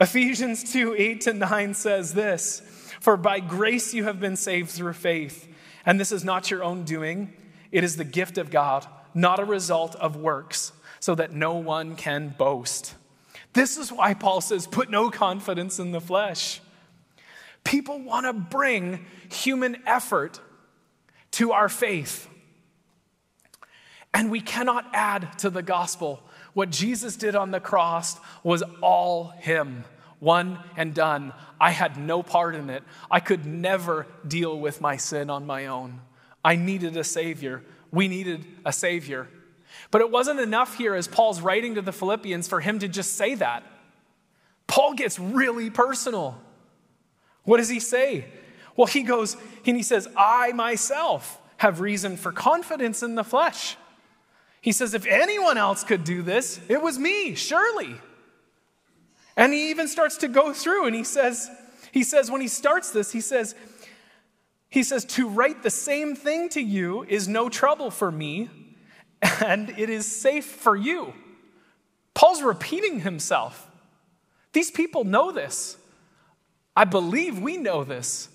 Ephesians 0.00 0.70
2 0.72 0.94
8 0.96 1.20
to 1.22 1.32
9 1.32 1.74
says 1.74 2.14
this 2.14 2.60
For 3.00 3.16
by 3.16 3.40
grace 3.40 3.94
you 3.94 4.04
have 4.04 4.20
been 4.20 4.36
saved 4.36 4.70
through 4.70 4.92
faith, 4.92 5.48
and 5.84 5.98
this 5.98 6.12
is 6.12 6.24
not 6.24 6.50
your 6.50 6.62
own 6.62 6.84
doing, 6.84 7.32
it 7.72 7.84
is 7.84 7.96
the 7.96 8.04
gift 8.04 8.38
of 8.38 8.50
God, 8.50 8.86
not 9.14 9.40
a 9.40 9.44
result 9.44 9.96
of 9.96 10.16
works, 10.16 10.72
so 11.00 11.14
that 11.14 11.32
no 11.32 11.54
one 11.54 11.96
can 11.96 12.34
boast. 12.36 12.94
This 13.54 13.76
is 13.76 13.90
why 13.90 14.14
Paul 14.14 14.40
says, 14.40 14.66
Put 14.66 14.90
no 14.90 15.10
confidence 15.10 15.78
in 15.78 15.90
the 15.90 16.00
flesh. 16.00 16.60
People 17.64 18.00
want 18.00 18.26
to 18.26 18.32
bring 18.32 19.04
human 19.28 19.82
effort 19.86 20.40
to 21.32 21.52
our 21.52 21.68
faith. 21.68 22.28
And 24.14 24.30
we 24.30 24.40
cannot 24.40 24.86
add 24.92 25.38
to 25.38 25.50
the 25.50 25.62
gospel. 25.62 26.22
What 26.54 26.70
Jesus 26.70 27.16
did 27.16 27.36
on 27.36 27.50
the 27.50 27.60
cross 27.60 28.18
was 28.42 28.62
all 28.80 29.28
Him, 29.38 29.84
one 30.18 30.58
and 30.76 30.94
done. 30.94 31.32
I 31.60 31.70
had 31.70 31.96
no 31.96 32.22
part 32.22 32.54
in 32.54 32.70
it. 32.70 32.82
I 33.10 33.20
could 33.20 33.46
never 33.46 34.06
deal 34.26 34.58
with 34.58 34.80
my 34.80 34.96
sin 34.96 35.30
on 35.30 35.46
my 35.46 35.66
own. 35.66 36.00
I 36.44 36.56
needed 36.56 36.96
a 36.96 37.04
Savior. 37.04 37.62
We 37.92 38.08
needed 38.08 38.44
a 38.64 38.72
Savior. 38.72 39.28
But 39.90 40.00
it 40.00 40.10
wasn't 40.10 40.40
enough 40.40 40.76
here, 40.76 40.94
as 40.94 41.08
Paul's 41.08 41.40
writing 41.40 41.74
to 41.76 41.82
the 41.82 41.92
Philippians, 41.92 42.48
for 42.48 42.60
him 42.60 42.78
to 42.80 42.88
just 42.88 43.16
say 43.16 43.34
that. 43.36 43.62
Paul 44.66 44.94
gets 44.94 45.18
really 45.18 45.70
personal. 45.70 46.38
What 47.44 47.58
does 47.58 47.68
he 47.68 47.80
say? 47.80 48.26
Well, 48.78 48.86
he 48.86 49.02
goes 49.02 49.36
and 49.66 49.76
he 49.76 49.82
says, 49.82 50.06
I 50.16 50.52
myself 50.52 51.40
have 51.56 51.80
reason 51.80 52.16
for 52.16 52.30
confidence 52.30 53.02
in 53.02 53.16
the 53.16 53.24
flesh. 53.24 53.76
He 54.60 54.70
says, 54.70 54.94
if 54.94 55.04
anyone 55.04 55.58
else 55.58 55.82
could 55.82 56.04
do 56.04 56.22
this, 56.22 56.60
it 56.68 56.80
was 56.80 56.96
me, 56.96 57.34
surely. 57.34 57.96
And 59.36 59.52
he 59.52 59.70
even 59.70 59.88
starts 59.88 60.18
to 60.18 60.28
go 60.28 60.52
through 60.52 60.86
and 60.86 60.94
he 60.94 61.02
says, 61.02 61.50
he 61.90 62.04
says, 62.04 62.30
when 62.30 62.40
he 62.40 62.46
starts 62.46 62.92
this, 62.92 63.10
he 63.10 63.20
says, 63.20 63.56
he 64.68 64.84
says, 64.84 65.04
to 65.06 65.28
write 65.28 65.64
the 65.64 65.70
same 65.70 66.14
thing 66.14 66.48
to 66.50 66.60
you 66.60 67.02
is 67.02 67.26
no 67.26 67.48
trouble 67.48 67.90
for 67.90 68.12
me, 68.12 68.48
and 69.40 69.70
it 69.70 69.90
is 69.90 70.06
safe 70.06 70.44
for 70.44 70.76
you. 70.76 71.14
Paul's 72.14 72.42
repeating 72.42 73.00
himself. 73.00 73.68
These 74.52 74.70
people 74.70 75.02
know 75.02 75.32
this. 75.32 75.78
I 76.76 76.84
believe 76.84 77.40
we 77.40 77.56
know 77.56 77.82
this. 77.82 78.28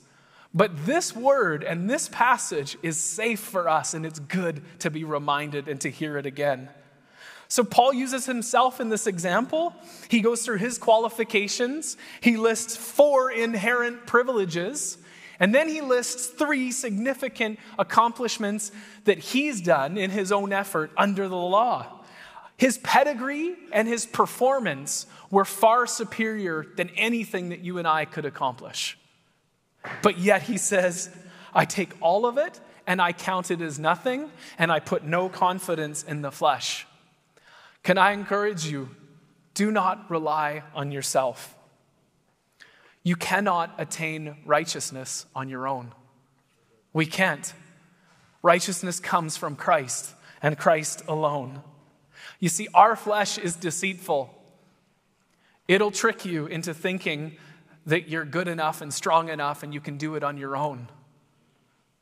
But 0.54 0.86
this 0.86 1.16
word 1.16 1.64
and 1.64 1.90
this 1.90 2.08
passage 2.08 2.78
is 2.84 2.98
safe 2.98 3.40
for 3.40 3.68
us, 3.68 3.94
and 3.94 4.06
it's 4.06 4.20
good 4.20 4.62
to 4.80 4.92
be 4.92 5.04
reminded 5.04 5.68
and 5.68 5.82
to 5.82 5.90
hear 5.90 6.18
it 6.18 6.26
again. 6.26 6.70
So, 7.48 7.64
Paul 7.64 7.94
uses 7.94 8.26
himself 8.26 8.80
in 8.80 8.90
this 8.90 9.06
example. 9.06 9.76
He 10.10 10.22
goes 10.22 10.44
through 10.44 10.58
his 10.58 10.78
qualifications. 10.78 11.98
He 12.22 12.38
lists 12.38 12.76
four 12.76 13.32
inherent 13.32 14.06
privileges, 14.06 14.98
and 15.40 15.54
then 15.54 15.68
he 15.68 15.82
lists 15.82 16.28
three 16.28 16.72
significant 16.72 17.60
accomplishments 17.78 18.72
that 19.06 19.20
he's 19.20 19.62
done 19.62 19.98
in 19.98 20.10
his 20.10 20.32
own 20.32 20.54
effort 20.54 20.92
under 20.98 21.28
the 21.28 21.36
law. 21.36 22.04
His 22.58 22.78
pedigree 22.78 23.56
and 23.72 23.88
his 23.88 24.06
performance 24.06 25.06
were 25.32 25.46
far 25.46 25.86
superior 25.88 26.66
than 26.76 26.90
anything 26.92 27.50
that 27.50 27.60
you 27.60 27.80
and 27.80 27.88
I 27.88 28.06
could 28.06 28.26
accomplish. 28.26 28.98
But 30.02 30.18
yet 30.18 30.44
he 30.44 30.58
says, 30.58 31.10
I 31.54 31.66
take 31.66 31.94
all 32.02 32.25
of 32.25 32.38
it 32.38 32.60
and 32.88 33.02
I 33.02 33.13
count 33.13 33.52
it 33.52 33.62
as 33.62 33.80
nothing 33.80 34.30
and 34.58 34.72
I 34.72 34.80
put 34.80 35.04
no 35.04 35.30
confidence 35.30 36.04
in 36.04 36.22
the 36.22 36.32
flesh. 36.32 36.88
Can 37.84 37.98
I 37.98 38.12
encourage 38.12 38.66
you? 38.66 38.90
Do 39.54 39.72
not 39.72 40.10
rely 40.10 40.63
on 40.74 40.92
yourself. 40.92 41.56
You 43.04 43.16
cannot 43.16 43.74
attain 43.78 44.38
righteousness 44.46 45.25
on 45.36 45.50
your 45.50 45.68
own. 45.68 45.94
We 46.94 47.06
can't. 47.06 47.54
Righteousness 48.42 49.00
comes 49.00 49.36
from 49.36 49.56
Christ 49.56 50.13
and 50.42 50.58
Christ 50.58 51.04
alone. 51.08 51.62
You 52.40 52.50
see, 52.50 52.68
our 52.74 52.96
flesh 52.96 53.38
is 53.38 53.56
deceitful. 53.56 54.34
It'll 55.68 55.92
trick 55.92 56.25
you 56.25 56.46
into 56.46 56.74
thinking 56.74 57.38
that 57.86 58.08
you're 58.08 58.25
good 58.25 58.48
enough 58.48 58.82
and 58.82 58.94
strong 58.94 59.30
enough 59.30 59.63
and 59.63 59.74
you 59.74 59.82
can 59.82 59.98
do 59.98 60.16
it 60.16 60.24
on 60.24 60.38
your 60.38 60.56
own. 60.56 60.90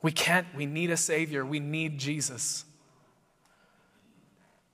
We 0.02 0.12
can't. 0.12 0.48
We 0.56 0.66
need 0.66 0.90
a 0.92 0.98
Savior. 0.98 1.46
We 1.46 1.60
need 1.60 2.00
Jesus. 2.00 2.66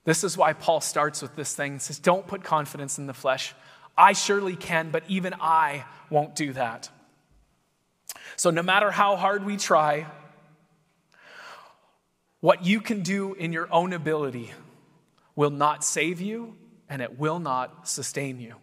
This 0.06 0.24
is 0.24 0.38
why 0.38 0.54
Paul 0.54 0.80
starts 0.80 1.22
with 1.22 1.36
this 1.36 1.54
thing. 1.54 1.74
He 1.74 1.80
says, 1.80 2.00
Don't 2.00 2.26
put 2.28 2.44
confidence 2.44 2.98
in 2.98 3.08
the 3.08 3.14
flesh. 3.14 3.54
I 3.98 4.14
surely 4.14 4.56
can, 4.56 4.90
but 4.90 5.04
even 5.08 5.34
I 5.42 5.86
won't 6.10 6.36
do 6.36 6.54
that. 6.54 6.90
So, 8.38 8.50
no 8.50 8.64
matter 8.64 8.92
how 8.92 9.16
hard 9.16 9.46
we 9.46 9.58
try, 9.58 10.06
what 12.40 12.66
you 12.66 12.80
can 12.80 13.02
do 13.02 13.34
in 13.34 13.52
your 13.52 13.68
own 13.74 13.94
ability 13.94 14.54
will 15.36 15.50
not 15.50 15.84
save 15.84 16.22
you 16.22 16.56
and 16.88 17.02
it 17.02 17.20
will 17.20 17.40
not 17.40 17.88
sustain 17.88 18.40
you. 18.40 18.56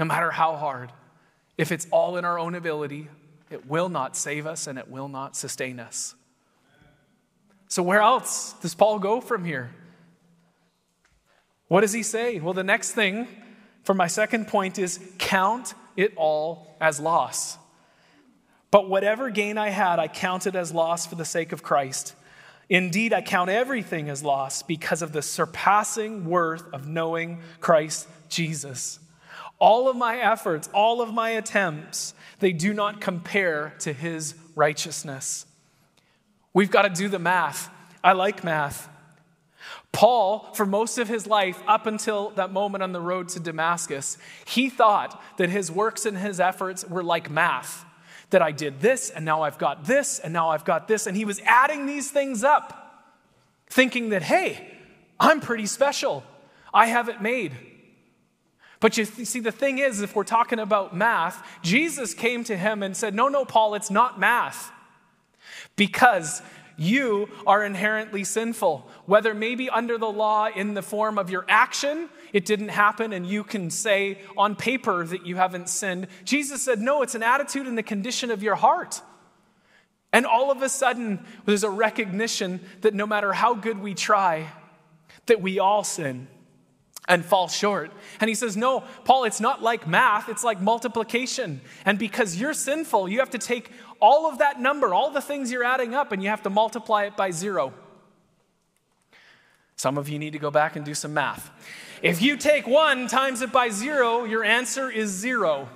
No 0.00 0.06
matter 0.06 0.30
how 0.30 0.56
hard, 0.56 0.90
if 1.58 1.70
it's 1.70 1.86
all 1.90 2.16
in 2.16 2.24
our 2.24 2.38
own 2.38 2.54
ability, 2.54 3.08
it 3.50 3.66
will 3.66 3.90
not 3.90 4.16
save 4.16 4.46
us 4.46 4.66
and 4.66 4.78
it 4.78 4.88
will 4.88 5.08
not 5.08 5.36
sustain 5.36 5.78
us. 5.78 6.14
So, 7.68 7.82
where 7.82 8.00
else 8.00 8.54
does 8.62 8.74
Paul 8.74 8.98
go 8.98 9.20
from 9.20 9.44
here? 9.44 9.70
What 11.68 11.82
does 11.82 11.92
he 11.92 12.02
say? 12.02 12.40
Well, 12.40 12.54
the 12.54 12.64
next 12.64 12.92
thing 12.92 13.28
for 13.84 13.92
my 13.92 14.06
second 14.06 14.48
point 14.48 14.78
is 14.78 14.98
count 15.18 15.74
it 15.98 16.14
all 16.16 16.78
as 16.80 16.98
loss. 16.98 17.58
But 18.70 18.88
whatever 18.88 19.28
gain 19.28 19.58
I 19.58 19.68
had, 19.68 19.98
I 19.98 20.08
counted 20.08 20.56
as 20.56 20.72
loss 20.72 21.04
for 21.04 21.14
the 21.14 21.26
sake 21.26 21.52
of 21.52 21.62
Christ. 21.62 22.14
Indeed, 22.70 23.12
I 23.12 23.20
count 23.20 23.50
everything 23.50 24.08
as 24.08 24.22
loss 24.22 24.62
because 24.62 25.02
of 25.02 25.12
the 25.12 25.20
surpassing 25.20 26.24
worth 26.24 26.72
of 26.72 26.88
knowing 26.88 27.42
Christ 27.60 28.08
Jesus. 28.30 28.98
All 29.60 29.88
of 29.88 29.96
my 29.96 30.16
efforts, 30.16 30.68
all 30.72 31.00
of 31.00 31.14
my 31.14 31.30
attempts, 31.30 32.14
they 32.40 32.52
do 32.52 32.74
not 32.74 33.00
compare 33.00 33.74
to 33.80 33.92
his 33.92 34.34
righteousness. 34.56 35.46
We've 36.52 36.70
got 36.70 36.82
to 36.82 36.88
do 36.88 37.08
the 37.08 37.18
math. 37.18 37.70
I 38.02 38.12
like 38.12 38.42
math. 38.42 38.88
Paul, 39.92 40.48
for 40.54 40.64
most 40.64 40.98
of 40.98 41.08
his 41.08 41.26
life, 41.26 41.62
up 41.66 41.86
until 41.86 42.30
that 42.30 42.52
moment 42.52 42.82
on 42.82 42.92
the 42.92 43.00
road 43.00 43.28
to 43.30 43.40
Damascus, 43.40 44.16
he 44.46 44.70
thought 44.70 45.22
that 45.36 45.50
his 45.50 45.70
works 45.70 46.06
and 46.06 46.16
his 46.16 46.40
efforts 46.40 46.84
were 46.84 47.02
like 47.02 47.30
math. 47.30 47.84
That 48.30 48.42
I 48.42 48.52
did 48.52 48.80
this, 48.80 49.10
and 49.10 49.24
now 49.24 49.42
I've 49.42 49.58
got 49.58 49.84
this, 49.84 50.20
and 50.20 50.32
now 50.32 50.50
I've 50.50 50.64
got 50.64 50.86
this. 50.86 51.08
And 51.08 51.16
he 51.16 51.24
was 51.24 51.40
adding 51.44 51.86
these 51.86 52.10
things 52.10 52.44
up, 52.44 53.12
thinking 53.68 54.10
that, 54.10 54.22
hey, 54.22 54.72
I'm 55.18 55.40
pretty 55.40 55.66
special. 55.66 56.22
I 56.72 56.86
have 56.86 57.08
it 57.08 57.20
made. 57.20 57.56
But 58.80 58.96
you 58.96 59.04
see, 59.04 59.40
the 59.40 59.52
thing 59.52 59.78
is, 59.78 60.00
if 60.00 60.16
we're 60.16 60.24
talking 60.24 60.58
about 60.58 60.96
math, 60.96 61.46
Jesus 61.62 62.14
came 62.14 62.44
to 62.44 62.56
him 62.56 62.82
and 62.82 62.96
said, 62.96 63.14
No, 63.14 63.28
no, 63.28 63.44
Paul, 63.44 63.74
it's 63.74 63.90
not 63.90 64.18
math. 64.18 64.72
Because 65.76 66.40
you 66.78 67.28
are 67.46 67.62
inherently 67.62 68.24
sinful. 68.24 68.88
Whether 69.04 69.34
maybe 69.34 69.68
under 69.68 69.98
the 69.98 70.10
law 70.10 70.48
in 70.48 70.72
the 70.72 70.80
form 70.80 71.18
of 71.18 71.28
your 71.28 71.44
action, 71.46 72.08
it 72.32 72.46
didn't 72.46 72.70
happen, 72.70 73.12
and 73.12 73.26
you 73.26 73.44
can 73.44 73.68
say 73.68 74.18
on 74.34 74.56
paper 74.56 75.04
that 75.04 75.26
you 75.26 75.36
haven't 75.36 75.68
sinned. 75.68 76.06
Jesus 76.24 76.62
said, 76.62 76.80
No, 76.80 77.02
it's 77.02 77.14
an 77.14 77.22
attitude 77.22 77.66
and 77.66 77.76
the 77.76 77.82
condition 77.82 78.30
of 78.30 78.42
your 78.42 78.54
heart. 78.54 79.02
And 80.10 80.24
all 80.24 80.50
of 80.50 80.62
a 80.62 80.70
sudden, 80.70 81.24
there's 81.44 81.64
a 81.64 81.70
recognition 81.70 82.60
that 82.80 82.94
no 82.94 83.06
matter 83.06 83.34
how 83.34 83.54
good 83.54 83.78
we 83.78 83.94
try, 83.94 84.48
that 85.26 85.42
we 85.42 85.58
all 85.58 85.84
sin 85.84 86.28
and 87.08 87.24
fall 87.24 87.48
short. 87.48 87.90
And 88.20 88.28
he 88.28 88.34
says, 88.34 88.56
No, 88.56 88.84
Paul, 89.04 89.24
it's 89.24 89.40
not 89.40 89.62
like 89.62 89.86
math, 89.86 90.28
it's 90.28 90.44
like 90.44 90.60
multiplication. 90.60 91.60
And 91.84 91.98
because 91.98 92.36
you're 92.36 92.54
sinful, 92.54 93.08
you 93.08 93.18
have 93.18 93.30
to 93.30 93.38
take 93.38 93.72
all 94.00 94.30
of 94.30 94.38
that 94.38 94.60
number, 94.60 94.94
all 94.94 95.10
the 95.10 95.20
things 95.20 95.50
you're 95.50 95.64
adding 95.64 95.94
up, 95.94 96.12
and 96.12 96.22
you 96.22 96.28
have 96.28 96.42
to 96.42 96.50
multiply 96.50 97.04
it 97.04 97.16
by 97.16 97.30
zero. 97.30 97.72
Some 99.76 99.96
of 99.96 100.08
you 100.08 100.18
need 100.18 100.34
to 100.34 100.38
go 100.38 100.50
back 100.50 100.76
and 100.76 100.84
do 100.84 100.94
some 100.94 101.14
math. 101.14 101.50
If 102.02 102.20
you 102.22 102.36
take 102.36 102.66
one 102.66 103.08
times 103.08 103.42
it 103.42 103.50
by 103.52 103.70
zero, 103.70 104.24
your 104.24 104.44
answer 104.44 104.90
is 104.90 105.10
zero. 105.10 105.68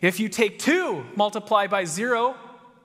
If 0.00 0.18
you 0.18 0.28
take 0.28 0.58
two, 0.58 1.04
multiply 1.16 1.66
by 1.66 1.84
zero, 1.84 2.36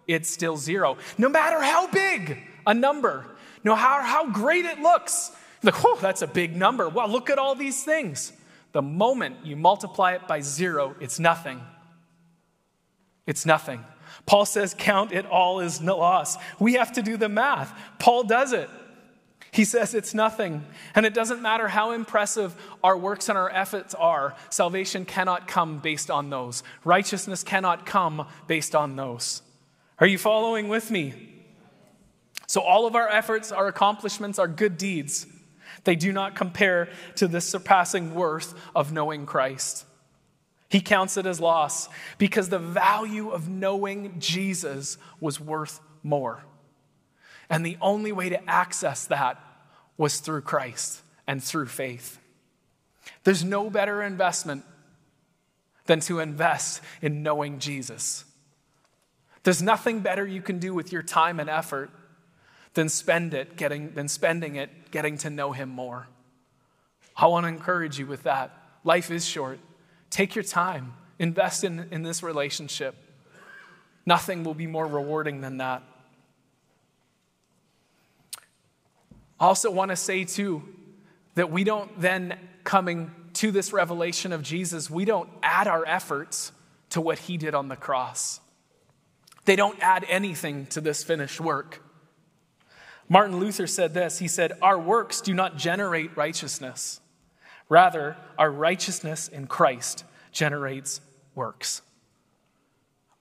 it's 0.07 0.29
still 0.29 0.57
zero. 0.57 0.97
No 1.17 1.29
matter 1.29 1.61
how 1.61 1.87
big 1.87 2.39
a 2.65 2.73
number, 2.73 3.25
no 3.63 3.75
matter 3.75 4.03
how 4.03 4.29
great 4.29 4.65
it 4.65 4.79
looks, 4.79 5.31
like, 5.67 5.85
oh, 5.85 5.99
that's 6.01 6.23
a 6.23 6.27
big 6.27 6.55
number. 6.55 6.89
Wow, 6.89 7.07
look 7.07 7.29
at 7.29 7.37
all 7.37 7.53
these 7.53 7.83
things. 7.83 8.33
The 8.71 8.81
moment 8.81 9.45
you 9.45 9.55
multiply 9.55 10.13
it 10.13 10.27
by 10.27 10.41
zero, 10.41 10.95
it's 10.99 11.19
nothing. 11.19 11.61
It's 13.27 13.45
nothing. 13.45 13.83
Paul 14.25 14.45
says, 14.45 14.75
count 14.77 15.11
it 15.11 15.25
all 15.25 15.59
as 15.59 15.81
loss. 15.81 16.37
We 16.59 16.73
have 16.73 16.93
to 16.93 17.01
do 17.01 17.17
the 17.17 17.29
math. 17.29 17.77
Paul 17.99 18.23
does 18.23 18.53
it. 18.53 18.69
He 19.51 19.63
says 19.63 19.93
it's 19.93 20.13
nothing. 20.13 20.65
And 20.95 21.05
it 21.05 21.13
doesn't 21.13 21.41
matter 21.41 21.67
how 21.67 21.91
impressive 21.91 22.55
our 22.83 22.97
works 22.97 23.29
and 23.29 23.37
our 23.37 23.49
efforts 23.49 23.93
are, 23.95 24.35
salvation 24.49 25.05
cannot 25.05 25.47
come 25.47 25.79
based 25.79 26.11
on 26.11 26.29
those. 26.29 26.63
Righteousness 26.83 27.43
cannot 27.43 27.85
come 27.85 28.27
based 28.47 28.75
on 28.75 28.95
those. 28.95 29.41
Are 29.99 30.07
you 30.07 30.17
following 30.17 30.67
with 30.67 30.91
me? 30.91 31.13
So, 32.45 32.61
all 32.61 32.85
of 32.85 32.95
our 32.95 33.09
efforts, 33.09 33.51
our 33.51 33.67
accomplishments, 33.67 34.39
our 34.39 34.47
good 34.47 34.77
deeds, 34.77 35.25
they 35.87 35.95
do 35.95 36.11
not 36.11 36.35
compare 36.35 36.89
to 37.15 37.29
the 37.29 37.39
surpassing 37.39 38.13
worth 38.13 38.53
of 38.75 38.91
knowing 38.91 39.25
Christ. 39.25 39.85
He 40.67 40.81
counts 40.81 41.15
it 41.15 41.25
as 41.25 41.39
loss 41.39 41.87
because 42.17 42.49
the 42.49 42.59
value 42.59 43.29
of 43.29 43.47
knowing 43.47 44.19
Jesus 44.19 44.97
was 45.21 45.39
worth 45.39 45.79
more. 46.03 46.43
And 47.49 47.65
the 47.65 47.77
only 47.79 48.11
way 48.11 48.27
to 48.27 48.49
access 48.49 49.05
that 49.05 49.41
was 49.95 50.19
through 50.19 50.41
Christ 50.41 51.03
and 51.25 51.41
through 51.41 51.67
faith. 51.67 52.19
There's 53.23 53.45
no 53.45 53.69
better 53.69 54.03
investment 54.03 54.65
than 55.85 56.01
to 56.01 56.19
invest 56.19 56.81
in 57.01 57.23
knowing 57.23 57.59
Jesus. 57.59 58.25
There's 59.43 59.61
nothing 59.61 60.01
better 60.01 60.27
you 60.27 60.41
can 60.41 60.59
do 60.59 60.73
with 60.73 60.91
your 60.91 61.01
time 61.01 61.39
and 61.39 61.49
effort 61.49 61.91
than 62.77 62.89
spend 62.89 63.33
it 63.33 63.57
getting 63.57 63.91
than 63.95 64.07
spending 64.07 64.55
it 64.55 64.69
getting 64.91 65.17
to 65.17 65.31
know 65.31 65.51
him 65.51 65.67
more. 65.67 66.07
I 67.15 67.25
want 67.25 67.45
to 67.45 67.47
encourage 67.47 67.97
you 67.97 68.05
with 68.05 68.21
that. 68.23 68.55
Life 68.83 69.09
is 69.09 69.25
short. 69.25 69.57
Take 70.11 70.35
your 70.35 70.43
time, 70.43 70.93
invest 71.17 71.63
in, 71.63 71.87
in 71.89 72.03
this 72.03 72.21
relationship. 72.21 72.93
Nothing 74.05 74.43
will 74.43 74.53
be 74.53 74.67
more 74.67 74.85
rewarding 74.85 75.41
than 75.41 75.57
that. 75.57 75.81
I 79.39 79.47
also 79.47 79.71
want 79.71 79.89
to 79.89 79.95
say, 79.95 80.23
too, 80.23 80.61
that 81.33 81.51
we 81.51 81.63
don't 81.63 81.99
then, 81.99 82.37
coming 82.63 83.11
to 83.33 83.49
this 83.49 83.73
revelation 83.73 84.31
of 84.31 84.43
Jesus, 84.43 84.87
we 84.87 85.03
don't 85.03 85.29
add 85.41 85.67
our 85.67 85.83
efforts 85.83 86.51
to 86.91 87.01
what 87.01 87.17
he 87.17 87.37
did 87.37 87.55
on 87.55 87.69
the 87.69 87.75
cross. 87.75 88.39
They 89.45 89.55
don't 89.55 89.79
add 89.81 90.05
anything 90.07 90.67
to 90.67 90.81
this 90.81 91.03
finished 91.03 91.41
work. 91.41 91.81
Martin 93.09 93.39
Luther 93.39 93.67
said 93.67 93.93
this 93.93 94.19
He 94.19 94.27
said, 94.27 94.53
Our 94.61 94.79
works 94.79 95.21
do 95.21 95.33
not 95.33 95.57
generate 95.57 96.15
righteousness. 96.15 96.99
Rather, 97.69 98.15
our 98.37 98.51
righteousness 98.51 99.27
in 99.27 99.47
Christ 99.47 100.05
generates 100.31 101.01
works. 101.35 101.81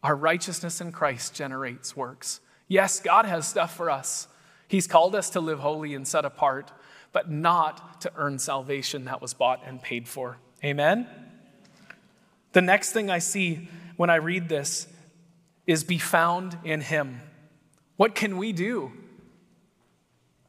Our 0.02 0.14
righteousness 0.14 0.80
in 0.80 0.92
Christ 0.92 1.34
generates 1.34 1.96
works. 1.96 2.40
Yes, 2.68 3.00
God 3.00 3.26
has 3.26 3.46
stuff 3.46 3.74
for 3.74 3.90
us. 3.90 4.28
He's 4.68 4.86
called 4.86 5.14
us 5.14 5.30
to 5.30 5.40
live 5.40 5.60
holy 5.60 5.94
and 5.94 6.06
set 6.06 6.24
apart, 6.24 6.72
but 7.12 7.30
not 7.30 8.00
to 8.02 8.12
earn 8.16 8.38
salvation 8.38 9.04
that 9.06 9.20
was 9.20 9.34
bought 9.34 9.62
and 9.66 9.82
paid 9.82 10.08
for. 10.08 10.38
Amen? 10.64 11.08
The 12.52 12.62
next 12.62 12.92
thing 12.92 13.10
I 13.10 13.18
see 13.18 13.68
when 13.96 14.10
I 14.10 14.16
read 14.16 14.48
this 14.48 14.86
is 15.66 15.82
be 15.82 15.98
found 15.98 16.56
in 16.64 16.80
Him. 16.80 17.20
What 17.96 18.14
can 18.14 18.36
we 18.36 18.52
do 18.52 18.92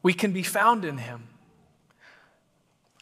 we 0.02 0.12
can 0.12 0.32
be 0.32 0.42
found 0.42 0.84
in 0.84 0.98
him. 0.98 1.28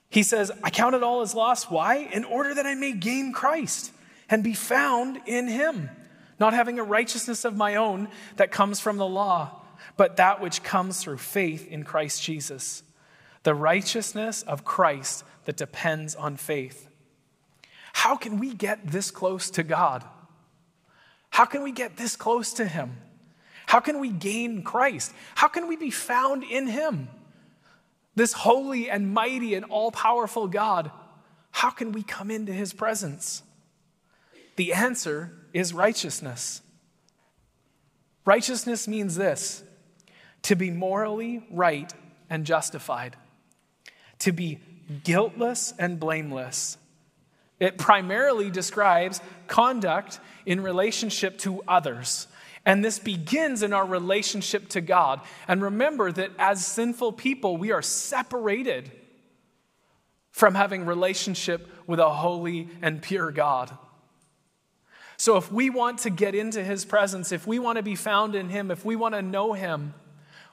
He 0.08 0.22
says, 0.22 0.50
I 0.62 0.70
count 0.70 0.94
it 0.94 1.02
all 1.02 1.20
as 1.20 1.34
loss. 1.34 1.64
Why? 1.64 2.08
In 2.12 2.24
order 2.24 2.54
that 2.54 2.66
I 2.66 2.74
may 2.74 2.92
gain 2.92 3.32
Christ 3.32 3.92
and 4.30 4.42
be 4.42 4.54
found 4.54 5.20
in 5.26 5.48
him, 5.48 5.90
not 6.38 6.54
having 6.54 6.78
a 6.78 6.84
righteousness 6.84 7.44
of 7.44 7.56
my 7.56 7.76
own 7.76 8.08
that 8.36 8.50
comes 8.50 8.80
from 8.80 8.96
the 8.96 9.06
law, 9.06 9.62
but 9.96 10.16
that 10.16 10.40
which 10.40 10.62
comes 10.62 11.02
through 11.02 11.18
faith 11.18 11.66
in 11.68 11.84
Christ 11.84 12.22
Jesus. 12.22 12.82
The 13.42 13.54
righteousness 13.54 14.42
of 14.42 14.64
Christ 14.64 15.24
that 15.44 15.56
depends 15.56 16.14
on 16.14 16.36
faith. 16.36 16.88
How 17.92 18.16
can 18.16 18.38
we 18.38 18.52
get 18.52 18.86
this 18.86 19.10
close 19.10 19.50
to 19.50 19.62
God? 19.62 20.04
How 21.30 21.44
can 21.44 21.62
we 21.62 21.72
get 21.72 21.96
this 21.96 22.16
close 22.16 22.52
to 22.54 22.66
him? 22.66 22.96
How 23.66 23.80
can 23.80 24.00
we 24.00 24.10
gain 24.10 24.62
Christ? 24.62 25.12
How 25.34 25.48
can 25.48 25.68
we 25.68 25.76
be 25.76 25.90
found 25.90 26.44
in 26.44 26.66
Him? 26.68 27.08
This 28.14 28.32
holy 28.32 28.88
and 28.88 29.12
mighty 29.12 29.54
and 29.54 29.64
all 29.66 29.90
powerful 29.90 30.48
God, 30.48 30.90
how 31.50 31.70
can 31.70 31.92
we 31.92 32.02
come 32.02 32.30
into 32.30 32.52
His 32.52 32.72
presence? 32.72 33.42
The 34.56 34.72
answer 34.72 35.32
is 35.52 35.74
righteousness. 35.74 36.62
Righteousness 38.24 38.88
means 38.88 39.16
this 39.16 39.62
to 40.42 40.54
be 40.54 40.70
morally 40.70 41.44
right 41.50 41.92
and 42.30 42.46
justified, 42.46 43.16
to 44.20 44.32
be 44.32 44.60
guiltless 45.04 45.74
and 45.78 45.98
blameless. 45.98 46.78
It 47.58 47.78
primarily 47.78 48.50
describes 48.50 49.20
conduct 49.48 50.20
in 50.44 50.60
relationship 50.60 51.38
to 51.38 51.62
others. 51.66 52.26
And 52.66 52.84
this 52.84 52.98
begins 52.98 53.62
in 53.62 53.72
our 53.72 53.86
relationship 53.86 54.68
to 54.70 54.80
God. 54.80 55.20
And 55.46 55.62
remember 55.62 56.10
that 56.10 56.32
as 56.36 56.66
sinful 56.66 57.12
people, 57.12 57.56
we 57.56 57.70
are 57.70 57.80
separated 57.80 58.90
from 60.32 60.56
having 60.56 60.84
relationship 60.84 61.68
with 61.86 62.00
a 62.00 62.10
holy 62.10 62.68
and 62.82 63.00
pure 63.00 63.30
God. 63.30 63.70
So 65.16 65.36
if 65.36 65.50
we 65.50 65.70
want 65.70 66.00
to 66.00 66.10
get 66.10 66.34
into 66.34 66.62
his 66.62 66.84
presence, 66.84 67.30
if 67.30 67.46
we 67.46 67.60
want 67.60 67.76
to 67.76 67.82
be 67.82 67.94
found 67.94 68.34
in 68.34 68.48
him, 68.48 68.72
if 68.72 68.84
we 68.84 68.96
want 68.96 69.14
to 69.14 69.22
know 69.22 69.52
him, 69.52 69.94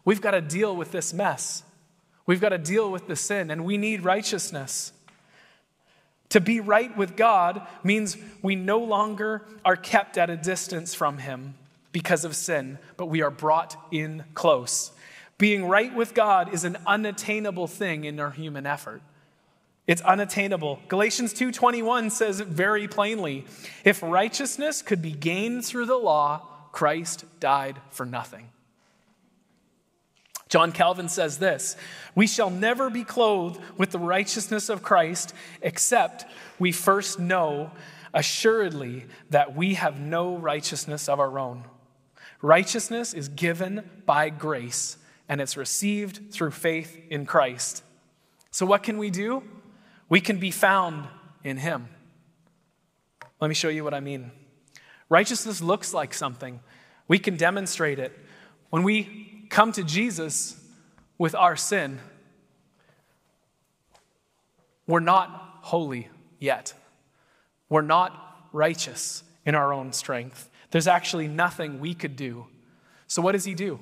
we've 0.06 0.22
got 0.22 0.32
to 0.32 0.42
deal 0.42 0.74
with 0.76 0.92
this 0.92 1.14
mess. 1.14 1.64
We've 2.28 2.40
got 2.40 2.50
to 2.50 2.60
deal 2.60 2.92
with 2.92 3.08
the 3.08 3.16
sin, 3.16 3.50
and 3.50 3.66
we 3.66 3.78
need 3.78 4.06
righteousness. 4.06 4.94
To 6.30 6.40
be 6.40 6.60
right 6.60 6.96
with 6.96 7.18
God 7.18 7.68
means 7.84 8.16
we 8.42 8.56
no 8.56 8.80
longer 8.80 9.42
are 9.66 9.76
kept 9.76 10.18
at 10.18 10.30
a 10.30 10.38
distance 10.38 10.94
from 10.94 11.18
him 11.18 11.56
because 11.94 12.26
of 12.26 12.36
sin, 12.36 12.78
but 12.98 13.06
we 13.06 13.22
are 13.22 13.32
brought 13.32 13.78
in 13.92 14.26
close. 14.34 14.92
Being 15.38 15.66
right 15.66 15.96
with 15.96 16.14
God 16.14 16.54
is 16.54 16.66
an 16.66 16.78
unattainable 16.86 17.68
thing 17.68 18.04
in 18.04 18.20
our 18.20 18.32
human 18.32 18.66
effort. 18.66 19.02
It's 19.88 20.02
unattainable. 20.02 20.80
Galatians 20.88 21.34
2:21 21.34 22.10
says 22.10 22.40
it 22.40 22.48
very 22.48 22.88
plainly, 22.88 23.46
if 23.84 24.02
righteousness 24.04 24.82
could 24.82 25.02
be 25.02 25.12
gained 25.12 25.66
through 25.66 25.86
the 25.86 25.98
law, 25.98 26.48
Christ 26.72 27.26
died 27.40 27.80
for 27.92 28.06
nothing. 28.06 28.50
John 30.48 30.72
Calvin 30.72 31.10
says 31.10 31.38
this 31.38 31.76
We 32.16 32.28
shall 32.28 32.50
never 32.50 32.90
be 32.90 33.04
clothed 33.04 33.60
with 33.78 33.92
the 33.92 34.00
righteousness 34.00 34.70
of 34.70 34.84
Christ 34.84 35.34
except 35.62 36.26
we 36.60 36.72
first 36.72 37.20
know 37.20 37.72
assuredly 38.14 39.06
that 39.32 39.56
we 39.56 39.74
have 39.74 40.00
no 40.00 40.38
righteousness 40.38 41.10
of 41.10 41.20
our 41.20 41.40
own. 41.40 41.64
Righteousness 42.44 43.14
is 43.14 43.30
given 43.30 43.90
by 44.06 44.30
grace 44.30 44.98
and 45.30 45.40
it's 45.40 45.56
received 45.56 46.34
through 46.34 46.52
faith 46.52 47.02
in 47.10 47.26
Christ. 47.26 47.84
So, 48.52 48.66
what 48.66 48.84
can 48.84 48.98
we 48.98 49.10
do? 49.10 49.44
We 50.10 50.20
can 50.20 50.40
be 50.40 50.52
found 50.52 51.08
in 51.46 51.56
Him. 51.56 51.88
Let 53.40 53.48
me 53.48 53.54
show 53.56 53.70
you 53.70 53.86
what 53.86 53.94
I 53.94 54.02
mean. 54.02 54.32
Righteousness 55.08 55.62
looks 55.62 55.94
like 55.94 56.14
something, 56.14 56.60
we 57.08 57.18
can 57.18 57.38
demonstrate 57.38 57.98
it. 57.98 58.12
When 58.72 58.84
we 58.84 59.46
come 59.50 59.72
to 59.72 59.84
Jesus 59.84 60.62
with 61.18 61.36
our 61.36 61.56
sin, 61.56 62.00
we're 64.86 65.00
not 65.00 65.60
holy 65.62 66.10
yet. 66.40 66.74
We're 67.70 67.82
not 67.82 68.50
righteous 68.52 69.24
in 69.46 69.56
our 69.56 69.72
own 69.72 69.94
strength. 69.94 70.50
There's 70.74 70.88
actually 70.88 71.28
nothing 71.28 71.80
we 71.80 71.94
could 71.94 72.16
do. 72.16 72.48
So, 73.06 73.22
what 73.22 73.34
does 73.34 73.46
He 73.46 73.54
do? 73.54 73.80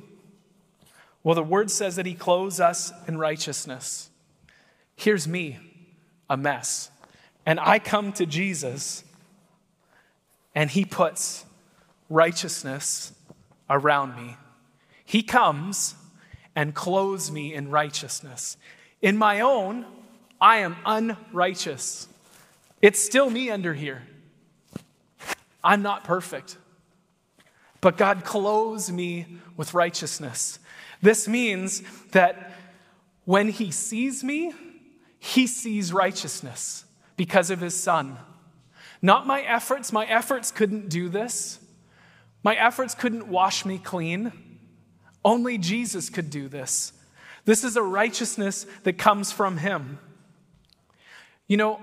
Well, 1.23 1.35
the 1.35 1.41
word 1.41 1.71
says 1.71 1.95
that 1.95 2.05
He 2.05 2.13
clothes 2.13 2.59
us 2.59 2.91
in 3.07 3.17
righteousness. 3.17 4.09
Here's 4.97 5.25
me 5.25 5.57
a 6.29 6.35
mess. 6.35 6.91
And 7.45 7.61
I 7.61 7.79
come 7.79 8.11
to 8.13 8.25
Jesus, 8.25 9.05
and 10.53 10.69
He 10.69 10.83
puts 10.83 11.45
righteousness 12.09 13.13
around 13.69 14.17
me. 14.17 14.35
He 15.05 15.23
comes 15.23 15.95
and 16.57 16.75
clothes 16.75 17.31
me 17.31 17.53
in 17.53 17.69
righteousness. 17.69 18.57
In 19.01 19.15
my 19.15 19.39
own, 19.39 19.85
I 20.41 20.57
am 20.57 20.75
unrighteous. 20.85 22.09
It's 22.81 23.01
still 23.01 23.29
me 23.29 23.49
under 23.49 23.73
here. 23.73 24.03
I'm 25.63 25.83
not 25.83 26.03
perfect. 26.03 26.57
But 27.81 27.97
God 27.97 28.23
clothes 28.23 28.91
me 28.91 29.25
with 29.57 29.73
righteousness. 29.73 30.59
This 31.01 31.27
means 31.27 31.81
that 32.11 32.53
when 33.25 33.49
He 33.49 33.71
sees 33.71 34.23
me, 34.23 34.53
he 35.23 35.45
sees 35.45 35.93
righteousness 35.93 36.83
because 37.15 37.51
of 37.51 37.59
his 37.59 37.75
son. 37.75 38.17
Not 39.03 39.27
my 39.27 39.41
efforts. 39.41 39.93
My 39.93 40.03
efforts 40.05 40.49
couldn't 40.49 40.89
do 40.89 41.09
this. 41.09 41.59
My 42.43 42.55
efforts 42.55 42.95
couldn't 42.95 43.27
wash 43.27 43.63
me 43.63 43.77
clean. 43.77 44.31
Only 45.23 45.59
Jesus 45.59 46.09
could 46.09 46.31
do 46.31 46.47
this. 46.47 46.91
This 47.45 47.63
is 47.63 47.77
a 47.77 47.83
righteousness 47.83 48.65
that 48.81 48.97
comes 48.97 49.31
from 49.31 49.57
him. 49.57 49.99
You 51.47 51.57
know, 51.57 51.79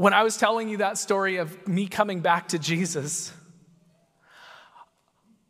when 0.00 0.14
I 0.14 0.22
was 0.22 0.38
telling 0.38 0.70
you 0.70 0.78
that 0.78 0.96
story 0.96 1.36
of 1.36 1.68
me 1.68 1.86
coming 1.86 2.20
back 2.20 2.48
to 2.48 2.58
Jesus, 2.58 3.34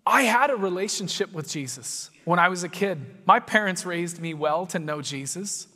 I 0.05 0.23
had 0.23 0.51
a 0.51 0.57
relationship 0.57 1.33
with 1.33 1.49
Jesus 1.49 2.11
when 2.25 2.41
I 2.41 2.49
was 2.49 2.65
a 2.65 2.69
kid. 2.69 2.99
My 3.27 3.39
parents 3.39 3.87
raised 3.87 4.19
me 4.19 4.35
well 4.35 4.67
to 4.67 4.81
know 4.81 5.03
Jesus, 5.03 5.69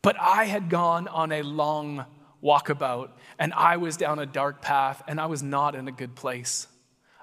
but 0.00 0.16
I 0.18 0.44
had 0.44 0.70
gone 0.70 1.06
on 1.06 1.32
a 1.32 1.42
long 1.42 2.06
walkabout 2.42 3.10
and 3.38 3.52
I 3.52 3.76
was 3.76 3.98
down 3.98 4.20
a 4.20 4.24
dark 4.24 4.62
path 4.62 5.02
and 5.06 5.20
I 5.20 5.26
was 5.26 5.42
not 5.42 5.74
in 5.74 5.86
a 5.86 5.92
good 5.92 6.14
place. 6.14 6.68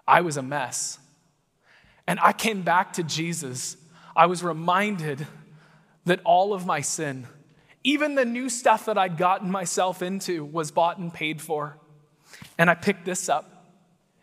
I 0.08 0.22
was 0.22 0.38
a 0.38 0.44
mess. 0.44 1.00
And 2.06 2.20
I 2.20 2.32
came 2.32 2.62
back 2.62 2.94
to 2.94 3.02
Jesus. 3.02 3.76
I 4.16 4.28
was 4.28 4.44
reminded 4.44 5.26
that 6.06 6.20
all 6.24 6.54
of 6.54 6.68
my 6.68 6.82
sin, 6.82 7.26
even 7.84 8.16
the 8.16 8.26
new 8.26 8.50
stuff 8.50 8.86
that 8.86 8.98
I'd 8.98 9.18
gotten 9.18 9.52
myself 9.52 10.02
into, 10.02 10.46
was 10.46 10.72
bought 10.72 10.98
and 10.98 11.14
paid 11.14 11.42
for. 11.42 11.78
And 12.58 12.70
I 12.70 12.76
picked 12.76 13.06
this 13.06 13.30
up 13.30 13.66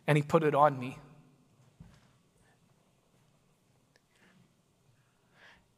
and 0.06 0.16
He 0.16 0.22
put 0.22 0.42
it 0.42 0.54
on 0.54 0.78
me. 0.78 0.98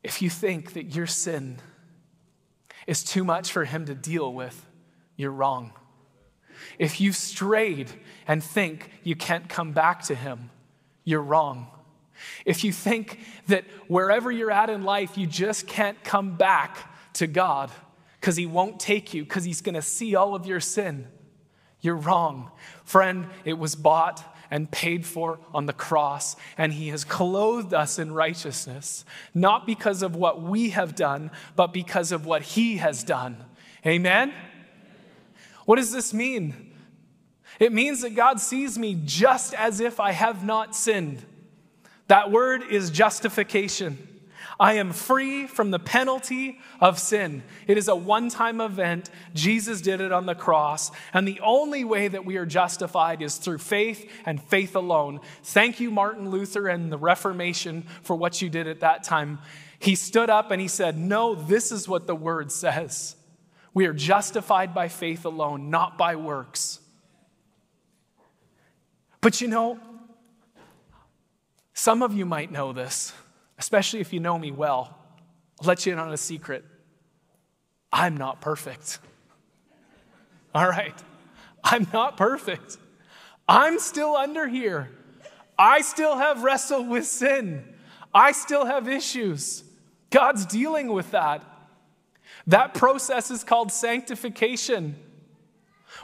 If 0.02 0.20
you 0.20 0.30
think 0.30 0.72
that 0.72 0.94
your 0.94 1.06
sin 1.06 1.58
is 2.86 3.04
too 3.04 3.24
much 3.24 3.52
for 3.52 3.64
him 3.64 3.86
to 3.86 3.94
deal 3.94 4.32
with, 4.32 4.66
you're 5.16 5.30
wrong. 5.30 5.72
If 6.78 7.00
you've 7.00 7.16
strayed 7.16 7.90
and 8.26 8.42
think 8.42 8.90
you 9.04 9.14
can't 9.14 9.48
come 9.48 9.72
back 9.72 10.02
to 10.04 10.14
him, 10.14 10.50
you're 11.04 11.22
wrong. 11.22 11.68
If 12.44 12.64
you 12.64 12.72
think 12.72 13.18
that 13.48 13.64
wherever 13.88 14.30
you're 14.30 14.50
at 14.50 14.70
in 14.70 14.84
life, 14.84 15.16
you 15.16 15.26
just 15.26 15.66
can't 15.66 16.02
come 16.04 16.36
back 16.36 16.91
to 17.14 17.26
God 17.26 17.70
because 18.20 18.36
he 18.36 18.46
won't 18.46 18.78
take 18.78 19.12
you, 19.14 19.24
because 19.24 19.44
he's 19.44 19.60
going 19.60 19.74
to 19.74 19.82
see 19.82 20.14
all 20.14 20.34
of 20.34 20.46
your 20.46 20.60
sin, 20.60 21.08
you're 21.80 21.96
wrong. 21.96 22.50
Friend, 22.84 23.26
it 23.44 23.54
was 23.54 23.74
bought 23.74 24.24
and 24.52 24.70
paid 24.70 25.06
for 25.06 25.40
on 25.54 25.64
the 25.64 25.72
cross, 25.72 26.36
and 26.58 26.74
He 26.74 26.88
has 26.88 27.04
clothed 27.04 27.72
us 27.72 27.98
in 27.98 28.12
righteousness, 28.12 29.06
not 29.32 29.66
because 29.66 30.02
of 30.02 30.14
what 30.14 30.42
we 30.42 30.70
have 30.70 30.94
done, 30.94 31.30
but 31.56 31.72
because 31.72 32.12
of 32.12 32.26
what 32.26 32.42
He 32.42 32.76
has 32.76 33.02
done. 33.02 33.42
Amen? 33.86 34.32
What 35.64 35.76
does 35.76 35.90
this 35.90 36.12
mean? 36.12 36.74
It 37.58 37.72
means 37.72 38.02
that 38.02 38.14
God 38.14 38.40
sees 38.40 38.78
me 38.78 39.00
just 39.06 39.54
as 39.54 39.80
if 39.80 39.98
I 39.98 40.12
have 40.12 40.44
not 40.44 40.76
sinned. 40.76 41.24
That 42.08 42.30
word 42.30 42.62
is 42.70 42.90
justification. 42.90 44.11
I 44.62 44.74
am 44.74 44.92
free 44.92 45.48
from 45.48 45.72
the 45.72 45.80
penalty 45.80 46.60
of 46.80 47.00
sin. 47.00 47.42
It 47.66 47.76
is 47.76 47.88
a 47.88 47.96
one 47.96 48.28
time 48.28 48.60
event. 48.60 49.10
Jesus 49.34 49.80
did 49.80 50.00
it 50.00 50.12
on 50.12 50.24
the 50.24 50.36
cross. 50.36 50.92
And 51.12 51.26
the 51.26 51.40
only 51.40 51.82
way 51.82 52.06
that 52.06 52.24
we 52.24 52.36
are 52.36 52.46
justified 52.46 53.22
is 53.22 53.38
through 53.38 53.58
faith 53.58 54.08
and 54.24 54.40
faith 54.40 54.76
alone. 54.76 55.18
Thank 55.42 55.80
you, 55.80 55.90
Martin 55.90 56.30
Luther 56.30 56.68
and 56.68 56.92
the 56.92 56.96
Reformation, 56.96 57.82
for 58.04 58.14
what 58.14 58.40
you 58.40 58.48
did 58.48 58.68
at 58.68 58.78
that 58.80 59.02
time. 59.02 59.40
He 59.80 59.96
stood 59.96 60.30
up 60.30 60.52
and 60.52 60.60
he 60.60 60.68
said, 60.68 60.96
No, 60.96 61.34
this 61.34 61.72
is 61.72 61.88
what 61.88 62.06
the 62.06 62.14
word 62.14 62.52
says. 62.52 63.16
We 63.74 63.86
are 63.86 63.92
justified 63.92 64.72
by 64.72 64.86
faith 64.86 65.24
alone, 65.24 65.70
not 65.70 65.98
by 65.98 66.14
works. 66.14 66.78
But 69.20 69.40
you 69.40 69.48
know, 69.48 69.80
some 71.74 72.00
of 72.00 72.14
you 72.14 72.24
might 72.24 72.52
know 72.52 72.72
this 72.72 73.12
especially 73.62 74.00
if 74.00 74.12
you 74.12 74.18
know 74.18 74.36
me 74.36 74.50
well. 74.50 74.98
I'll 75.60 75.68
let 75.68 75.86
you 75.86 75.92
in 75.92 76.00
on 76.00 76.12
a 76.12 76.16
secret. 76.16 76.64
I'm 77.92 78.16
not 78.16 78.40
perfect. 78.40 78.98
All 80.54 80.68
right. 80.68 81.00
I'm 81.62 81.86
not 81.92 82.16
perfect. 82.16 82.76
I'm 83.46 83.78
still 83.78 84.16
under 84.16 84.48
here. 84.48 84.90
I 85.56 85.82
still 85.82 86.16
have 86.16 86.42
wrestled 86.42 86.88
with 86.88 87.06
sin. 87.06 87.64
I 88.12 88.32
still 88.32 88.66
have 88.66 88.88
issues. 88.88 89.62
God's 90.10 90.44
dealing 90.44 90.92
with 90.92 91.12
that. 91.12 91.44
That 92.48 92.74
process 92.74 93.30
is 93.30 93.44
called 93.44 93.70
sanctification, 93.70 94.96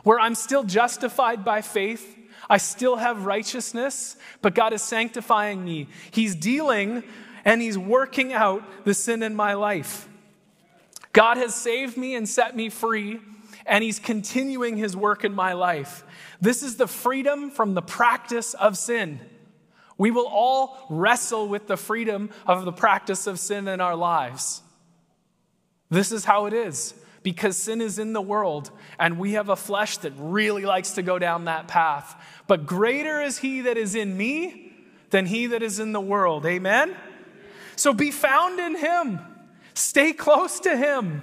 where 0.04 0.20
I'm 0.20 0.36
still 0.36 0.62
justified 0.62 1.44
by 1.44 1.62
faith. 1.62 2.16
I 2.48 2.58
still 2.58 2.94
have 2.94 3.26
righteousness, 3.26 4.16
but 4.42 4.54
God 4.54 4.72
is 4.72 4.80
sanctifying 4.80 5.64
me. 5.64 5.88
He's 6.12 6.36
dealing 6.36 7.02
and 7.44 7.60
He's 7.60 7.78
working 7.78 8.32
out 8.32 8.62
the 8.84 8.94
sin 8.94 9.22
in 9.22 9.34
my 9.34 9.54
life. 9.54 10.08
God 11.12 11.36
has 11.36 11.54
saved 11.54 11.96
me 11.96 12.14
and 12.14 12.28
set 12.28 12.54
me 12.54 12.68
free, 12.68 13.20
and 13.66 13.82
He's 13.82 13.98
continuing 13.98 14.76
His 14.76 14.96
work 14.96 15.24
in 15.24 15.34
my 15.34 15.52
life. 15.52 16.04
This 16.40 16.62
is 16.62 16.76
the 16.76 16.86
freedom 16.86 17.50
from 17.50 17.74
the 17.74 17.82
practice 17.82 18.54
of 18.54 18.76
sin. 18.76 19.20
We 19.96 20.12
will 20.12 20.28
all 20.28 20.86
wrestle 20.88 21.48
with 21.48 21.66
the 21.66 21.76
freedom 21.76 22.30
of 22.46 22.64
the 22.64 22.72
practice 22.72 23.26
of 23.26 23.38
sin 23.38 23.66
in 23.66 23.80
our 23.80 23.96
lives. 23.96 24.62
This 25.90 26.12
is 26.12 26.24
how 26.24 26.46
it 26.46 26.52
is 26.52 26.94
because 27.22 27.56
sin 27.56 27.80
is 27.80 27.98
in 27.98 28.12
the 28.12 28.20
world 28.20 28.70
and 28.98 29.18
we 29.18 29.32
have 29.32 29.48
a 29.48 29.56
flesh 29.56 29.98
that 29.98 30.12
really 30.16 30.64
likes 30.64 30.92
to 30.92 31.02
go 31.02 31.18
down 31.18 31.46
that 31.46 31.66
path. 31.66 32.14
But 32.46 32.66
greater 32.66 33.20
is 33.20 33.38
he 33.38 33.62
that 33.62 33.76
is 33.76 33.94
in 33.94 34.16
me 34.16 34.72
than 35.10 35.26
he 35.26 35.46
that 35.48 35.62
is 35.62 35.80
in 35.80 35.92
the 35.92 36.00
world. 36.00 36.46
Amen? 36.46 36.94
So 37.78 37.92
be 37.92 38.10
found 38.10 38.58
in 38.58 38.74
him, 38.74 39.20
stay 39.72 40.12
close 40.12 40.58
to 40.60 40.76
him, 40.76 41.22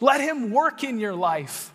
let 0.00 0.22
him 0.22 0.50
work 0.50 0.82
in 0.82 0.98
your 0.98 1.14
life. 1.14 1.74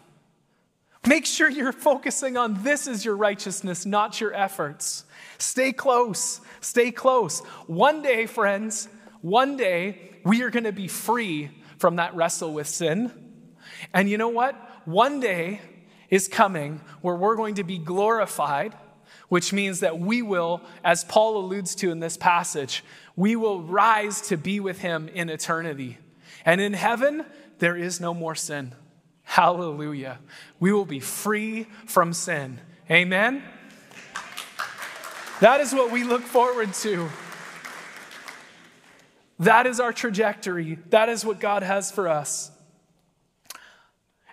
Make 1.06 1.28
sure 1.28 1.48
you're 1.48 1.72
focusing 1.72 2.38
on 2.38 2.64
this 2.64 2.88
as 2.88 3.06
your 3.06 3.16
righteousness, 3.16 3.86
not 3.86 4.20
your 4.20 4.34
efforts. 4.34 5.06
Stay 5.38 5.74
close, 5.74 6.42
stay 6.60 6.90
close. 6.90 7.42
One 7.68 8.02
day, 8.02 8.26
friends, 8.26 8.90
one 9.22 9.58
day 9.58 10.10
we 10.26 10.42
are 10.42 10.50
going 10.50 10.64
to 10.64 10.72
be 10.72 10.88
free 10.88 11.52
from 11.78 11.98
that 11.98 12.16
wrestle 12.16 12.54
with 12.54 12.68
sin. 12.68 13.12
And 13.94 14.10
you 14.10 14.18
know 14.18 14.30
what? 14.30 14.56
One 14.86 15.20
day 15.20 15.62
is 16.10 16.28
coming 16.28 16.82
where 17.02 17.16
we're 17.16 17.36
going 17.36 17.56
to 17.56 17.64
be 17.64 17.78
glorified, 17.78 18.76
which 19.32 19.54
means 19.54 19.80
that 19.80 19.98
we 19.98 20.22
will, 20.22 20.60
as 20.84 21.06
Paul 21.06 21.38
alludes 21.38 21.74
to 21.76 21.90
in 21.90 22.02
this 22.02 22.18
passage, 22.18 22.84
we 23.16 23.38
will 23.38 23.62
rise 23.62 24.20
to 24.24 24.36
be 24.36 24.60
with 24.60 24.80
him 24.80 25.08
in 25.08 25.30
eternity. 25.30 26.00
And 26.44 26.60
in 26.60 26.74
heaven, 26.74 27.24
there 27.60 27.78
is 27.78 28.02
no 28.02 28.14
more 28.14 28.36
sin. 28.36 28.74
Hallelujah. 29.24 30.20
We 30.60 30.74
will 30.74 30.84
be 30.84 31.00
free 31.00 31.68
from 31.86 32.12
sin. 32.12 32.60
Amen. 32.92 33.42
That 35.40 35.62
is 35.62 35.72
what 35.72 35.94
we 35.94 36.04
look 36.04 36.24
forward 36.24 36.74
to. 36.74 37.08
That 39.40 39.66
is 39.66 39.80
our 39.80 39.94
trajectory. 39.94 40.78
That 40.90 41.08
is 41.08 41.24
what 41.24 41.40
God 41.40 41.64
has 41.64 41.90
for 41.90 42.10
us. 42.10 42.52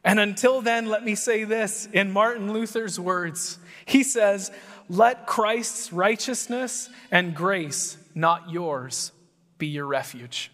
And 0.03 0.19
until 0.19 0.61
then, 0.61 0.87
let 0.87 1.05
me 1.05 1.15
say 1.15 1.45
this 1.45 1.89
in 1.93 2.11
Martin 2.11 2.53
Luther's 2.53 2.99
words 2.99 3.61
He 3.85 4.03
says, 4.03 4.51
Let 4.89 5.27
Christ's 5.27 5.93
righteousness 5.93 6.89
and 7.11 7.35
grace, 7.35 7.97
not 8.15 8.51
yours, 8.51 9.13
be 9.59 9.67
your 9.67 9.87
refuge. 9.87 10.51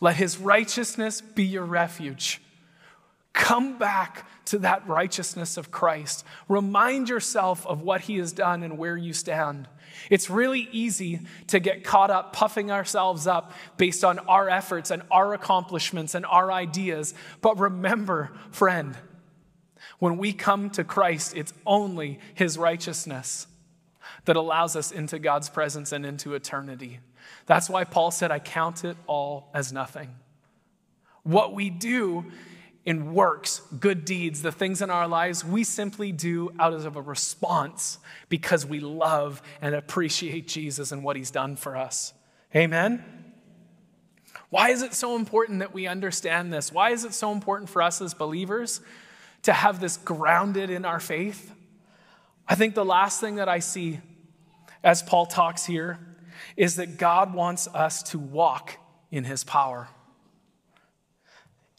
Let 0.00 0.16
his 0.16 0.38
righteousness 0.38 1.20
be 1.20 1.44
your 1.44 1.64
refuge. 1.64 2.40
Come 3.32 3.78
back 3.78 4.26
to 4.46 4.58
that 4.58 4.86
righteousness 4.88 5.56
of 5.56 5.70
Christ. 5.70 6.24
Remind 6.48 7.08
yourself 7.08 7.66
of 7.66 7.82
what 7.82 8.02
he 8.02 8.18
has 8.18 8.32
done 8.32 8.62
and 8.62 8.76
where 8.76 8.96
you 8.96 9.12
stand. 9.12 9.68
It's 10.10 10.28
really 10.28 10.68
easy 10.72 11.20
to 11.48 11.60
get 11.60 11.84
caught 11.84 12.10
up 12.10 12.32
puffing 12.32 12.70
ourselves 12.70 13.26
up 13.26 13.52
based 13.76 14.04
on 14.04 14.18
our 14.20 14.48
efforts 14.48 14.90
and 14.90 15.02
our 15.10 15.34
accomplishments 15.34 16.14
and 16.14 16.26
our 16.26 16.50
ideas. 16.50 17.14
But 17.40 17.58
remember, 17.58 18.32
friend, 18.50 18.96
when 20.00 20.16
we 20.16 20.32
come 20.32 20.70
to 20.70 20.82
Christ, 20.82 21.36
it's 21.36 21.52
only 21.64 22.18
his 22.34 22.58
righteousness 22.58 23.46
that 24.24 24.34
allows 24.34 24.74
us 24.74 24.90
into 24.90 25.18
God's 25.18 25.48
presence 25.48 25.92
and 25.92 26.04
into 26.04 26.34
eternity. 26.34 26.98
That's 27.46 27.70
why 27.70 27.84
Paul 27.84 28.10
said, 28.10 28.32
I 28.32 28.38
count 28.38 28.84
it 28.84 28.96
all 29.06 29.50
as 29.54 29.72
nothing. 29.72 30.16
What 31.22 31.54
we 31.54 31.70
do 31.70 32.24
in 32.86 33.12
works, 33.12 33.60
good 33.78 34.06
deeds, 34.06 34.40
the 34.40 34.50
things 34.50 34.80
in 34.80 34.90
our 34.90 35.06
lives, 35.06 35.44
we 35.44 35.64
simply 35.64 36.12
do 36.12 36.50
out 36.58 36.72
of 36.72 36.96
a 36.96 37.02
response 37.02 37.98
because 38.30 38.64
we 38.64 38.80
love 38.80 39.42
and 39.60 39.74
appreciate 39.74 40.48
Jesus 40.48 40.92
and 40.92 41.04
what 41.04 41.16
he's 41.16 41.30
done 41.30 41.56
for 41.56 41.76
us. 41.76 42.14
Amen? 42.56 43.04
Why 44.48 44.70
is 44.70 44.82
it 44.82 44.94
so 44.94 45.14
important 45.14 45.58
that 45.58 45.74
we 45.74 45.86
understand 45.86 46.52
this? 46.52 46.72
Why 46.72 46.90
is 46.90 47.04
it 47.04 47.12
so 47.12 47.32
important 47.32 47.68
for 47.68 47.82
us 47.82 48.00
as 48.00 48.14
believers 48.14 48.80
to 49.42 49.52
have 49.52 49.80
this 49.80 49.96
grounded 49.96 50.70
in 50.70 50.84
our 50.84 51.00
faith? 51.00 51.52
I 52.46 52.54
think 52.54 52.74
the 52.74 52.84
last 52.84 53.20
thing 53.20 53.36
that 53.36 53.48
I 53.48 53.60
see 53.60 54.00
as 54.82 55.02
Paul 55.02 55.26
talks 55.26 55.66
here 55.66 55.98
is 56.56 56.76
that 56.76 56.98
God 56.98 57.34
wants 57.34 57.68
us 57.68 58.02
to 58.04 58.18
walk 58.18 58.76
in 59.10 59.24
his 59.24 59.44
power. 59.44 59.88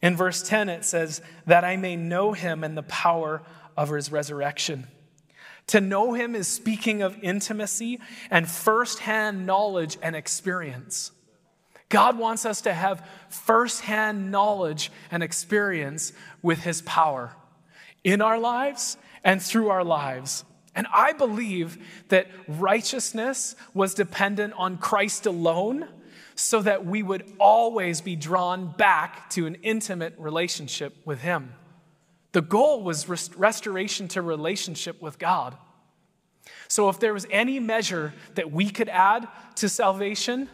In 0.02 0.16
verse 0.16 0.42
10, 0.42 0.70
it 0.70 0.86
says, 0.86 1.22
That 1.46 1.64
I 1.64 1.78
may 1.78 1.96
know 1.96 2.34
him 2.34 2.64
and 2.64 2.78
the 2.78 2.84
power 2.84 3.42
of 3.78 3.90
his 3.90 4.12
resurrection. 4.12 4.88
To 5.68 5.82
know 5.82 6.14
him 6.14 6.36
is 6.36 6.48
speaking 6.48 7.02
of 7.02 7.18
intimacy 7.22 8.00
and 8.30 8.50
firsthand 8.50 9.46
knowledge 9.46 9.98
and 10.02 10.16
experience. 10.16 11.12
God 11.90 12.18
wants 12.18 12.46
us 12.46 12.62
to 12.62 12.74
have 12.74 13.08
firsthand 13.30 14.32
knowledge 14.32 14.92
and 15.12 15.22
experience 15.22 16.14
with 16.42 16.60
his 16.60 16.82
power 16.82 17.36
in 18.04 18.22
our 18.22 18.40
lives 18.40 18.98
and 19.24 19.42
through 19.42 19.70
our 19.70 19.84
lives. 19.84 20.44
And 20.76 20.88
I 20.94 21.14
believe 21.14 21.78
that 22.08 22.28
righteousness 22.48 23.56
was 23.74 23.94
dependent 23.94 24.54
on 24.54 24.78
Christ 24.78 25.26
alone 25.26 25.88
so 26.36 26.62
that 26.62 26.86
we 26.86 27.04
would 27.04 27.32
always 27.40 28.02
be 28.02 28.16
drawn 28.16 28.74
back 28.78 29.30
to 29.32 29.46
an 29.46 29.56
intimate 29.64 30.16
relationship 30.18 30.96
with 31.06 31.22
Him. 31.22 31.54
The 32.32 32.42
goal 32.42 32.84
was 32.84 33.10
rest- 33.10 33.36
restoration 33.36 34.08
to 34.10 34.22
relationship 34.22 35.02
with 35.02 35.20
God. 35.20 35.58
So, 36.68 36.90
if 36.90 37.00
there 37.00 37.14
was 37.14 37.28
any 37.30 37.60
measure 37.60 38.14
that 38.36 38.52
we 38.52 38.70
could 38.70 38.90
add 38.90 39.28
to 39.56 39.70
salvation, 39.70 40.50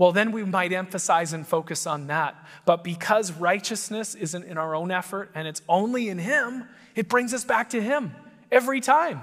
well, 0.00 0.12
then 0.12 0.32
we 0.32 0.44
might 0.44 0.72
emphasize 0.72 1.34
and 1.34 1.46
focus 1.46 1.86
on 1.86 2.06
that. 2.06 2.34
But 2.64 2.82
because 2.82 3.32
righteousness 3.32 4.14
isn't 4.14 4.44
in 4.46 4.56
our 4.56 4.74
own 4.74 4.90
effort 4.90 5.30
and 5.34 5.46
it's 5.46 5.60
only 5.68 6.08
in 6.08 6.16
Him, 6.16 6.66
it 6.94 7.06
brings 7.06 7.34
us 7.34 7.44
back 7.44 7.68
to 7.70 7.82
Him 7.82 8.14
every 8.50 8.80
time. 8.80 9.20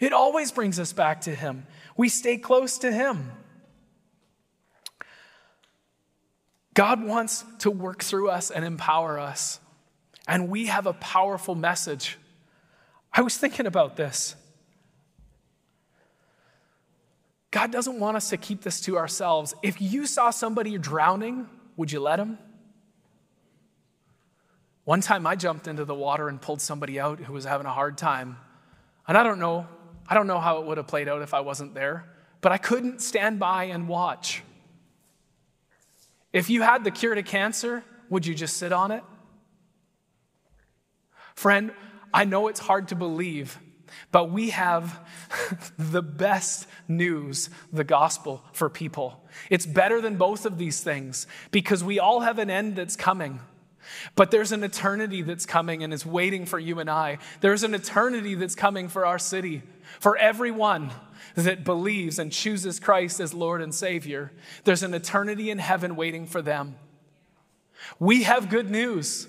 It 0.00 0.14
always 0.14 0.52
brings 0.52 0.80
us 0.80 0.94
back 0.94 1.20
to 1.22 1.34
Him. 1.34 1.66
We 1.98 2.08
stay 2.08 2.38
close 2.38 2.78
to 2.78 2.90
Him. 2.90 3.30
God 6.72 7.04
wants 7.04 7.44
to 7.58 7.70
work 7.70 8.02
through 8.02 8.30
us 8.30 8.50
and 8.50 8.64
empower 8.64 9.18
us. 9.18 9.60
And 10.26 10.48
we 10.48 10.68
have 10.68 10.86
a 10.86 10.94
powerful 10.94 11.54
message. 11.54 12.16
I 13.12 13.20
was 13.20 13.36
thinking 13.36 13.66
about 13.66 13.96
this. 13.96 14.34
God 17.58 17.72
doesn't 17.72 17.98
want 17.98 18.16
us 18.16 18.30
to 18.30 18.36
keep 18.36 18.62
this 18.62 18.80
to 18.82 18.96
ourselves. 18.96 19.52
If 19.64 19.82
you 19.82 20.06
saw 20.06 20.30
somebody 20.30 20.78
drowning, 20.78 21.48
would 21.76 21.90
you 21.90 21.98
let 21.98 22.20
him? 22.20 22.38
One 24.84 25.00
time 25.00 25.26
I 25.26 25.34
jumped 25.34 25.66
into 25.66 25.84
the 25.84 25.92
water 25.92 26.28
and 26.28 26.40
pulled 26.40 26.60
somebody 26.60 27.00
out 27.00 27.18
who 27.18 27.32
was 27.32 27.44
having 27.44 27.66
a 27.66 27.72
hard 27.72 27.98
time. 27.98 28.36
And 29.08 29.18
I 29.18 29.24
don't 29.24 29.40
know, 29.40 29.66
I 30.06 30.14
don't 30.14 30.28
know 30.28 30.38
how 30.38 30.60
it 30.60 30.66
would 30.66 30.76
have 30.76 30.86
played 30.86 31.08
out 31.08 31.20
if 31.22 31.34
I 31.34 31.40
wasn't 31.40 31.74
there, 31.74 32.04
but 32.42 32.52
I 32.52 32.58
couldn't 32.58 33.02
stand 33.02 33.40
by 33.40 33.64
and 33.64 33.88
watch. 33.88 34.44
If 36.32 36.50
you 36.50 36.62
had 36.62 36.84
the 36.84 36.92
cure 36.92 37.16
to 37.16 37.24
cancer, 37.24 37.82
would 38.08 38.24
you 38.24 38.36
just 38.36 38.56
sit 38.56 38.72
on 38.72 38.92
it? 38.92 39.02
Friend, 41.34 41.72
I 42.14 42.24
know 42.24 42.46
it's 42.46 42.60
hard 42.60 42.86
to 42.88 42.94
believe, 42.94 43.58
but 44.10 44.30
we 44.30 44.50
have 44.50 45.00
the 45.78 46.02
best 46.02 46.66
news, 46.86 47.50
the 47.72 47.84
gospel 47.84 48.42
for 48.52 48.68
people. 48.68 49.22
It's 49.50 49.66
better 49.66 50.00
than 50.00 50.16
both 50.16 50.46
of 50.46 50.58
these 50.58 50.82
things 50.82 51.26
because 51.50 51.84
we 51.84 51.98
all 51.98 52.20
have 52.20 52.38
an 52.38 52.50
end 52.50 52.76
that's 52.76 52.96
coming. 52.96 53.40
But 54.14 54.30
there's 54.30 54.52
an 54.52 54.64
eternity 54.64 55.22
that's 55.22 55.46
coming 55.46 55.82
and 55.82 55.94
is 55.94 56.04
waiting 56.04 56.44
for 56.44 56.58
you 56.58 56.78
and 56.78 56.90
I. 56.90 57.18
There's 57.40 57.62
an 57.62 57.74
eternity 57.74 58.34
that's 58.34 58.54
coming 58.54 58.88
for 58.88 59.06
our 59.06 59.18
city, 59.18 59.62
for 59.98 60.16
everyone 60.16 60.90
that 61.34 61.64
believes 61.64 62.18
and 62.18 62.32
chooses 62.32 62.80
Christ 62.80 63.20
as 63.20 63.32
Lord 63.32 63.62
and 63.62 63.74
Savior, 63.74 64.32
there's 64.64 64.82
an 64.82 64.94
eternity 64.94 65.50
in 65.50 65.58
heaven 65.58 65.96
waiting 65.96 66.26
for 66.26 66.42
them. 66.42 66.76
We 67.98 68.24
have 68.24 68.50
good 68.50 68.70
news. 68.70 69.28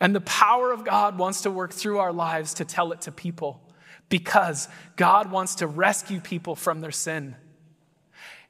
And 0.00 0.14
the 0.14 0.20
power 0.20 0.72
of 0.72 0.84
God 0.84 1.18
wants 1.18 1.42
to 1.42 1.50
work 1.50 1.72
through 1.72 1.98
our 1.98 2.12
lives 2.12 2.54
to 2.54 2.64
tell 2.64 2.92
it 2.92 3.02
to 3.02 3.12
people 3.12 3.60
because 4.08 4.68
God 4.96 5.30
wants 5.30 5.56
to 5.56 5.66
rescue 5.66 6.20
people 6.20 6.54
from 6.54 6.80
their 6.80 6.92
sin. 6.92 7.36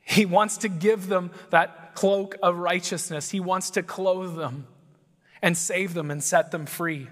He 0.03 0.25
wants 0.25 0.59
to 0.59 0.69
give 0.69 1.09
them 1.09 1.31
that 1.51 1.95
cloak 1.95 2.37
of 2.43 2.59
righteousness, 2.59 3.31
He 3.31 3.41
wants 3.41 3.71
to 3.71 3.83
clothe 3.83 4.37
them 4.37 4.67
and 5.43 5.57
save 5.57 5.95
them 5.95 6.11
and 6.11 6.23
set 6.23 6.51
them 6.51 6.67
free. 6.67 7.09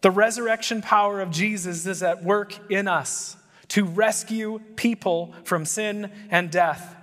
The 0.00 0.10
resurrection 0.10 0.82
power 0.82 1.20
of 1.20 1.30
Jesus 1.30 1.86
is 1.86 2.02
at 2.02 2.22
work 2.22 2.70
in 2.70 2.88
us 2.88 3.36
to 3.68 3.84
rescue 3.84 4.60
people 4.76 5.34
from 5.44 5.64
sin 5.64 6.10
and 6.30 6.50
death. 6.50 6.94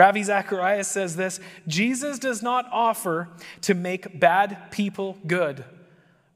Ravi 0.00 0.22
Zacharias 0.22 0.88
says 0.88 1.14
this 1.14 1.40
Jesus 1.68 2.18
does 2.18 2.42
not 2.42 2.64
offer 2.72 3.28
to 3.60 3.74
make 3.74 4.18
bad 4.18 4.70
people 4.70 5.18
good, 5.26 5.62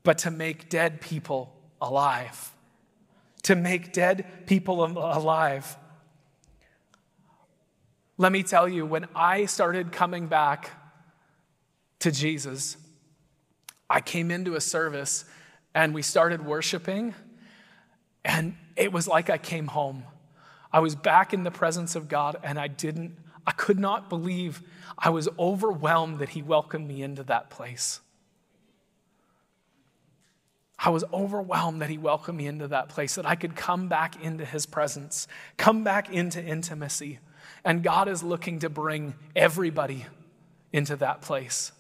but 0.02 0.18
to 0.18 0.30
make 0.30 0.68
dead 0.68 1.00
people 1.00 1.50
alive. 1.80 2.52
To 3.44 3.56
make 3.56 3.94
dead 3.94 4.46
people 4.46 4.84
alive. 4.84 5.78
Let 8.18 8.32
me 8.32 8.42
tell 8.42 8.68
you, 8.68 8.84
when 8.84 9.06
I 9.14 9.46
started 9.46 9.92
coming 9.92 10.26
back 10.26 10.70
to 12.00 12.12
Jesus, 12.12 12.76
I 13.88 14.02
came 14.02 14.30
into 14.30 14.56
a 14.56 14.60
service 14.60 15.24
and 15.74 15.94
we 15.94 16.02
started 16.02 16.44
worshiping, 16.44 17.14
and 18.26 18.56
it 18.76 18.92
was 18.92 19.08
like 19.08 19.30
I 19.30 19.38
came 19.38 19.68
home. 19.68 20.04
I 20.70 20.80
was 20.80 20.94
back 20.94 21.32
in 21.32 21.44
the 21.44 21.50
presence 21.50 21.96
of 21.96 22.08
God, 22.08 22.36
and 22.42 22.58
I 22.58 22.68
didn't, 22.68 23.16
I 23.46 23.52
could 23.52 23.78
not 23.78 24.08
believe, 24.08 24.62
I 24.98 25.10
was 25.10 25.28
overwhelmed 25.38 26.18
that 26.18 26.30
He 26.30 26.42
welcomed 26.42 26.88
me 26.88 27.02
into 27.02 27.22
that 27.24 27.50
place. 27.50 28.00
I 30.78 30.90
was 30.90 31.04
overwhelmed 31.12 31.80
that 31.82 31.90
He 31.90 31.98
welcomed 31.98 32.38
me 32.38 32.46
into 32.46 32.68
that 32.68 32.88
place, 32.88 33.14
that 33.14 33.26
I 33.26 33.34
could 33.34 33.56
come 33.56 33.88
back 33.88 34.22
into 34.22 34.44
His 34.44 34.66
presence, 34.66 35.28
come 35.56 35.84
back 35.84 36.10
into 36.10 36.42
intimacy. 36.42 37.18
And 37.64 37.82
God 37.82 38.08
is 38.08 38.22
looking 38.22 38.58
to 38.60 38.68
bring 38.68 39.14
everybody 39.34 40.06
into 40.72 40.96
that 40.96 41.22
place. 41.22 41.72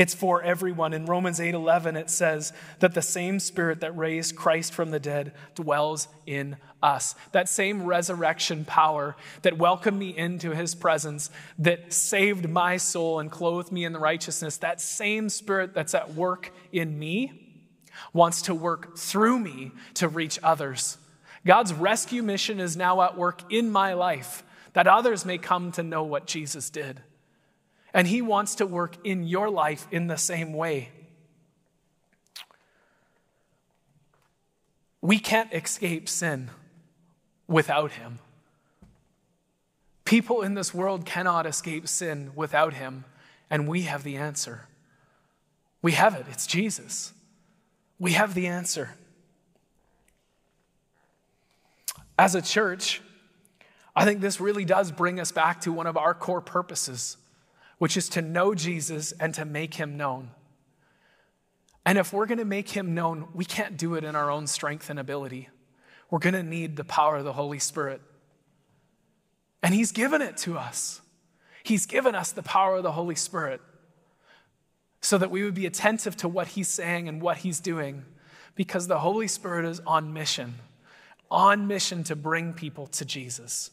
It's 0.00 0.14
for 0.14 0.42
everyone. 0.42 0.94
In 0.94 1.04
Romans 1.04 1.40
8:11 1.40 1.94
it 1.94 2.08
says 2.08 2.54
that 2.78 2.94
the 2.94 3.02
same 3.02 3.38
spirit 3.38 3.80
that 3.80 3.94
raised 3.94 4.34
Christ 4.34 4.72
from 4.72 4.92
the 4.92 4.98
dead 4.98 5.34
dwells 5.54 6.08
in 6.24 6.56
us. 6.82 7.14
That 7.32 7.50
same 7.50 7.84
resurrection 7.84 8.64
power 8.64 9.14
that 9.42 9.58
welcomed 9.58 9.98
me 9.98 10.16
into 10.16 10.52
his 10.52 10.74
presence, 10.74 11.28
that 11.58 11.92
saved 11.92 12.48
my 12.48 12.78
soul 12.78 13.20
and 13.20 13.30
clothed 13.30 13.72
me 13.72 13.84
in 13.84 13.92
the 13.92 13.98
righteousness, 13.98 14.56
that 14.56 14.80
same 14.80 15.28
spirit 15.28 15.74
that's 15.74 15.94
at 15.94 16.14
work 16.14 16.50
in 16.72 16.98
me 16.98 17.68
wants 18.14 18.40
to 18.40 18.54
work 18.54 18.96
through 18.96 19.38
me 19.38 19.70
to 19.92 20.08
reach 20.08 20.38
others. 20.42 20.96
God's 21.44 21.74
rescue 21.74 22.22
mission 22.22 22.58
is 22.58 22.74
now 22.74 23.02
at 23.02 23.18
work 23.18 23.52
in 23.52 23.70
my 23.70 23.92
life 23.92 24.44
that 24.72 24.86
others 24.86 25.26
may 25.26 25.36
come 25.36 25.70
to 25.72 25.82
know 25.82 26.02
what 26.02 26.26
Jesus 26.26 26.70
did. 26.70 27.02
And 27.92 28.06
He 28.06 28.22
wants 28.22 28.54
to 28.56 28.66
work 28.66 28.96
in 29.04 29.24
your 29.24 29.50
life 29.50 29.86
in 29.90 30.06
the 30.06 30.16
same 30.16 30.52
way. 30.52 30.90
We 35.00 35.18
can't 35.18 35.52
escape 35.52 36.08
sin 36.08 36.50
without 37.48 37.92
Him. 37.92 38.18
People 40.04 40.42
in 40.42 40.54
this 40.54 40.74
world 40.74 41.06
cannot 41.06 41.46
escape 41.46 41.88
sin 41.88 42.32
without 42.34 42.74
Him, 42.74 43.04
and 43.48 43.66
we 43.68 43.82
have 43.82 44.02
the 44.04 44.16
answer. 44.16 44.66
We 45.82 45.92
have 45.92 46.14
it, 46.14 46.26
it's 46.30 46.46
Jesus. 46.46 47.12
We 47.98 48.12
have 48.12 48.34
the 48.34 48.46
answer. 48.46 48.96
As 52.18 52.34
a 52.34 52.42
church, 52.42 53.00
I 53.96 54.04
think 54.04 54.20
this 54.20 54.40
really 54.40 54.64
does 54.64 54.92
bring 54.92 55.18
us 55.18 55.32
back 55.32 55.62
to 55.62 55.72
one 55.72 55.86
of 55.86 55.96
our 55.96 56.12
core 56.12 56.42
purposes 56.42 57.16
which 57.80 57.96
is 57.96 58.10
to 58.10 58.20
know 58.20 58.54
Jesus 58.54 59.12
and 59.12 59.32
to 59.32 59.46
make 59.46 59.72
him 59.72 59.96
known. 59.96 60.32
And 61.86 61.96
if 61.96 62.12
we're 62.12 62.26
going 62.26 62.36
to 62.36 62.44
make 62.44 62.68
him 62.68 62.94
known, 62.94 63.28
we 63.32 63.46
can't 63.46 63.78
do 63.78 63.94
it 63.94 64.04
in 64.04 64.14
our 64.14 64.30
own 64.30 64.46
strength 64.46 64.90
and 64.90 64.98
ability. 64.98 65.48
We're 66.10 66.18
going 66.18 66.34
to 66.34 66.42
need 66.42 66.76
the 66.76 66.84
power 66.84 67.16
of 67.16 67.24
the 67.24 67.32
Holy 67.32 67.58
Spirit. 67.58 68.02
And 69.62 69.74
he's 69.74 69.92
given 69.92 70.20
it 70.20 70.36
to 70.38 70.58
us. 70.58 71.00
He's 71.62 71.86
given 71.86 72.14
us 72.14 72.32
the 72.32 72.42
power 72.42 72.76
of 72.76 72.82
the 72.82 72.92
Holy 72.92 73.14
Spirit 73.14 73.62
so 75.00 75.16
that 75.16 75.30
we 75.30 75.42
would 75.42 75.54
be 75.54 75.64
attentive 75.64 76.18
to 76.18 76.28
what 76.28 76.48
he's 76.48 76.68
saying 76.68 77.08
and 77.08 77.22
what 77.22 77.38
he's 77.38 77.60
doing 77.60 78.04
because 78.56 78.88
the 78.88 78.98
Holy 78.98 79.26
Spirit 79.26 79.64
is 79.64 79.80
on 79.86 80.12
mission, 80.12 80.56
on 81.30 81.66
mission 81.66 82.04
to 82.04 82.14
bring 82.14 82.52
people 82.52 82.86
to 82.88 83.06
Jesus. 83.06 83.70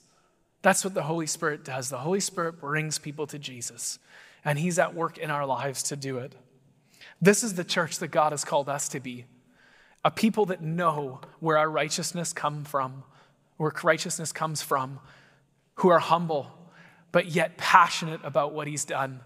That's 0.68 0.84
what 0.84 0.94
the 0.94 1.04
Holy 1.04 1.28
Spirit 1.28 1.64
does. 1.64 1.88
The 1.88 2.00
Holy 2.00 2.20
Spirit 2.20 2.60
brings 2.60 3.00
people 3.00 3.26
to 3.28 3.40
Jesus, 3.40 4.00
and 4.44 4.60
He's 4.60 4.78
at 4.78 4.94
work 4.94 5.18
in 5.18 5.32
our 5.32 5.46
lives 5.46 5.82
to 5.84 5.96
do 5.96 6.18
it. 6.18 6.36
This 7.22 7.42
is 7.42 7.54
the 7.54 7.64
church 7.64 8.00
that 8.00 8.10
God 8.10 8.34
has 8.34 8.44
called 8.44 8.68
us 8.68 8.90
to 8.90 9.00
be 9.00 9.24
a 10.04 10.12
people 10.12 10.46
that 10.48 10.62
know 10.62 11.22
where 11.40 11.58
our 11.58 11.70
righteousness 11.70 12.34
come 12.34 12.66
from, 12.66 13.06
where 13.56 13.72
righteousness 13.82 14.34
comes 14.34 14.62
from, 14.62 15.00
who 15.76 15.88
are 15.88 16.00
humble, 16.00 16.52
but 17.14 17.28
yet 17.28 17.56
passionate 17.56 18.20
about 18.26 18.54
what 18.54 18.68
He's 18.68 18.84
done, 18.84 19.22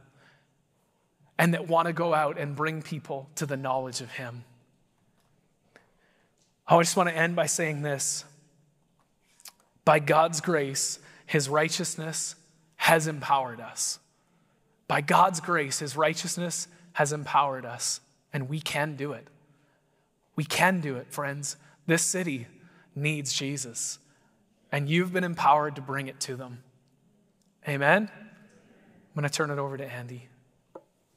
and 1.39 1.55
that 1.55 1.67
want 1.67 1.87
to 1.87 1.93
go 1.93 2.13
out 2.13 2.37
and 2.37 2.55
bring 2.55 2.83
people 2.83 3.31
to 3.33 3.47
the 3.47 3.57
knowledge 3.57 3.99
of 4.01 4.11
Him. 4.11 4.43
Oh, 6.67 6.77
I 6.77 6.83
just 6.83 6.95
want 6.95 7.09
to 7.09 7.17
end 7.17 7.35
by 7.35 7.47
saying 7.47 7.81
this. 7.81 8.25
By 9.83 9.97
God's 9.97 10.39
grace, 10.39 10.99
his 11.31 11.47
righteousness 11.47 12.35
has 12.75 13.07
empowered 13.07 13.61
us. 13.61 13.99
By 14.89 14.99
God's 14.99 15.39
grace, 15.39 15.79
His 15.79 15.95
righteousness 15.95 16.67
has 16.91 17.13
empowered 17.13 17.65
us, 17.65 18.01
and 18.33 18.49
we 18.49 18.59
can 18.59 18.97
do 18.97 19.13
it. 19.13 19.29
We 20.35 20.43
can 20.43 20.81
do 20.81 20.97
it, 20.97 21.13
friends. 21.13 21.55
This 21.87 22.01
city 22.01 22.47
needs 22.97 23.31
Jesus, 23.31 23.97
and 24.73 24.89
you've 24.89 25.13
been 25.13 25.23
empowered 25.23 25.77
to 25.77 25.81
bring 25.81 26.07
it 26.07 26.19
to 26.19 26.35
them. 26.35 26.63
Amen? 27.65 28.11
I'm 28.11 29.15
going 29.15 29.23
to 29.23 29.33
turn 29.33 29.51
it 29.51 29.57
over 29.57 29.77
to 29.77 29.85
Andy. 29.85 30.27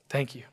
Thank 0.09 0.37
you. 0.37 0.45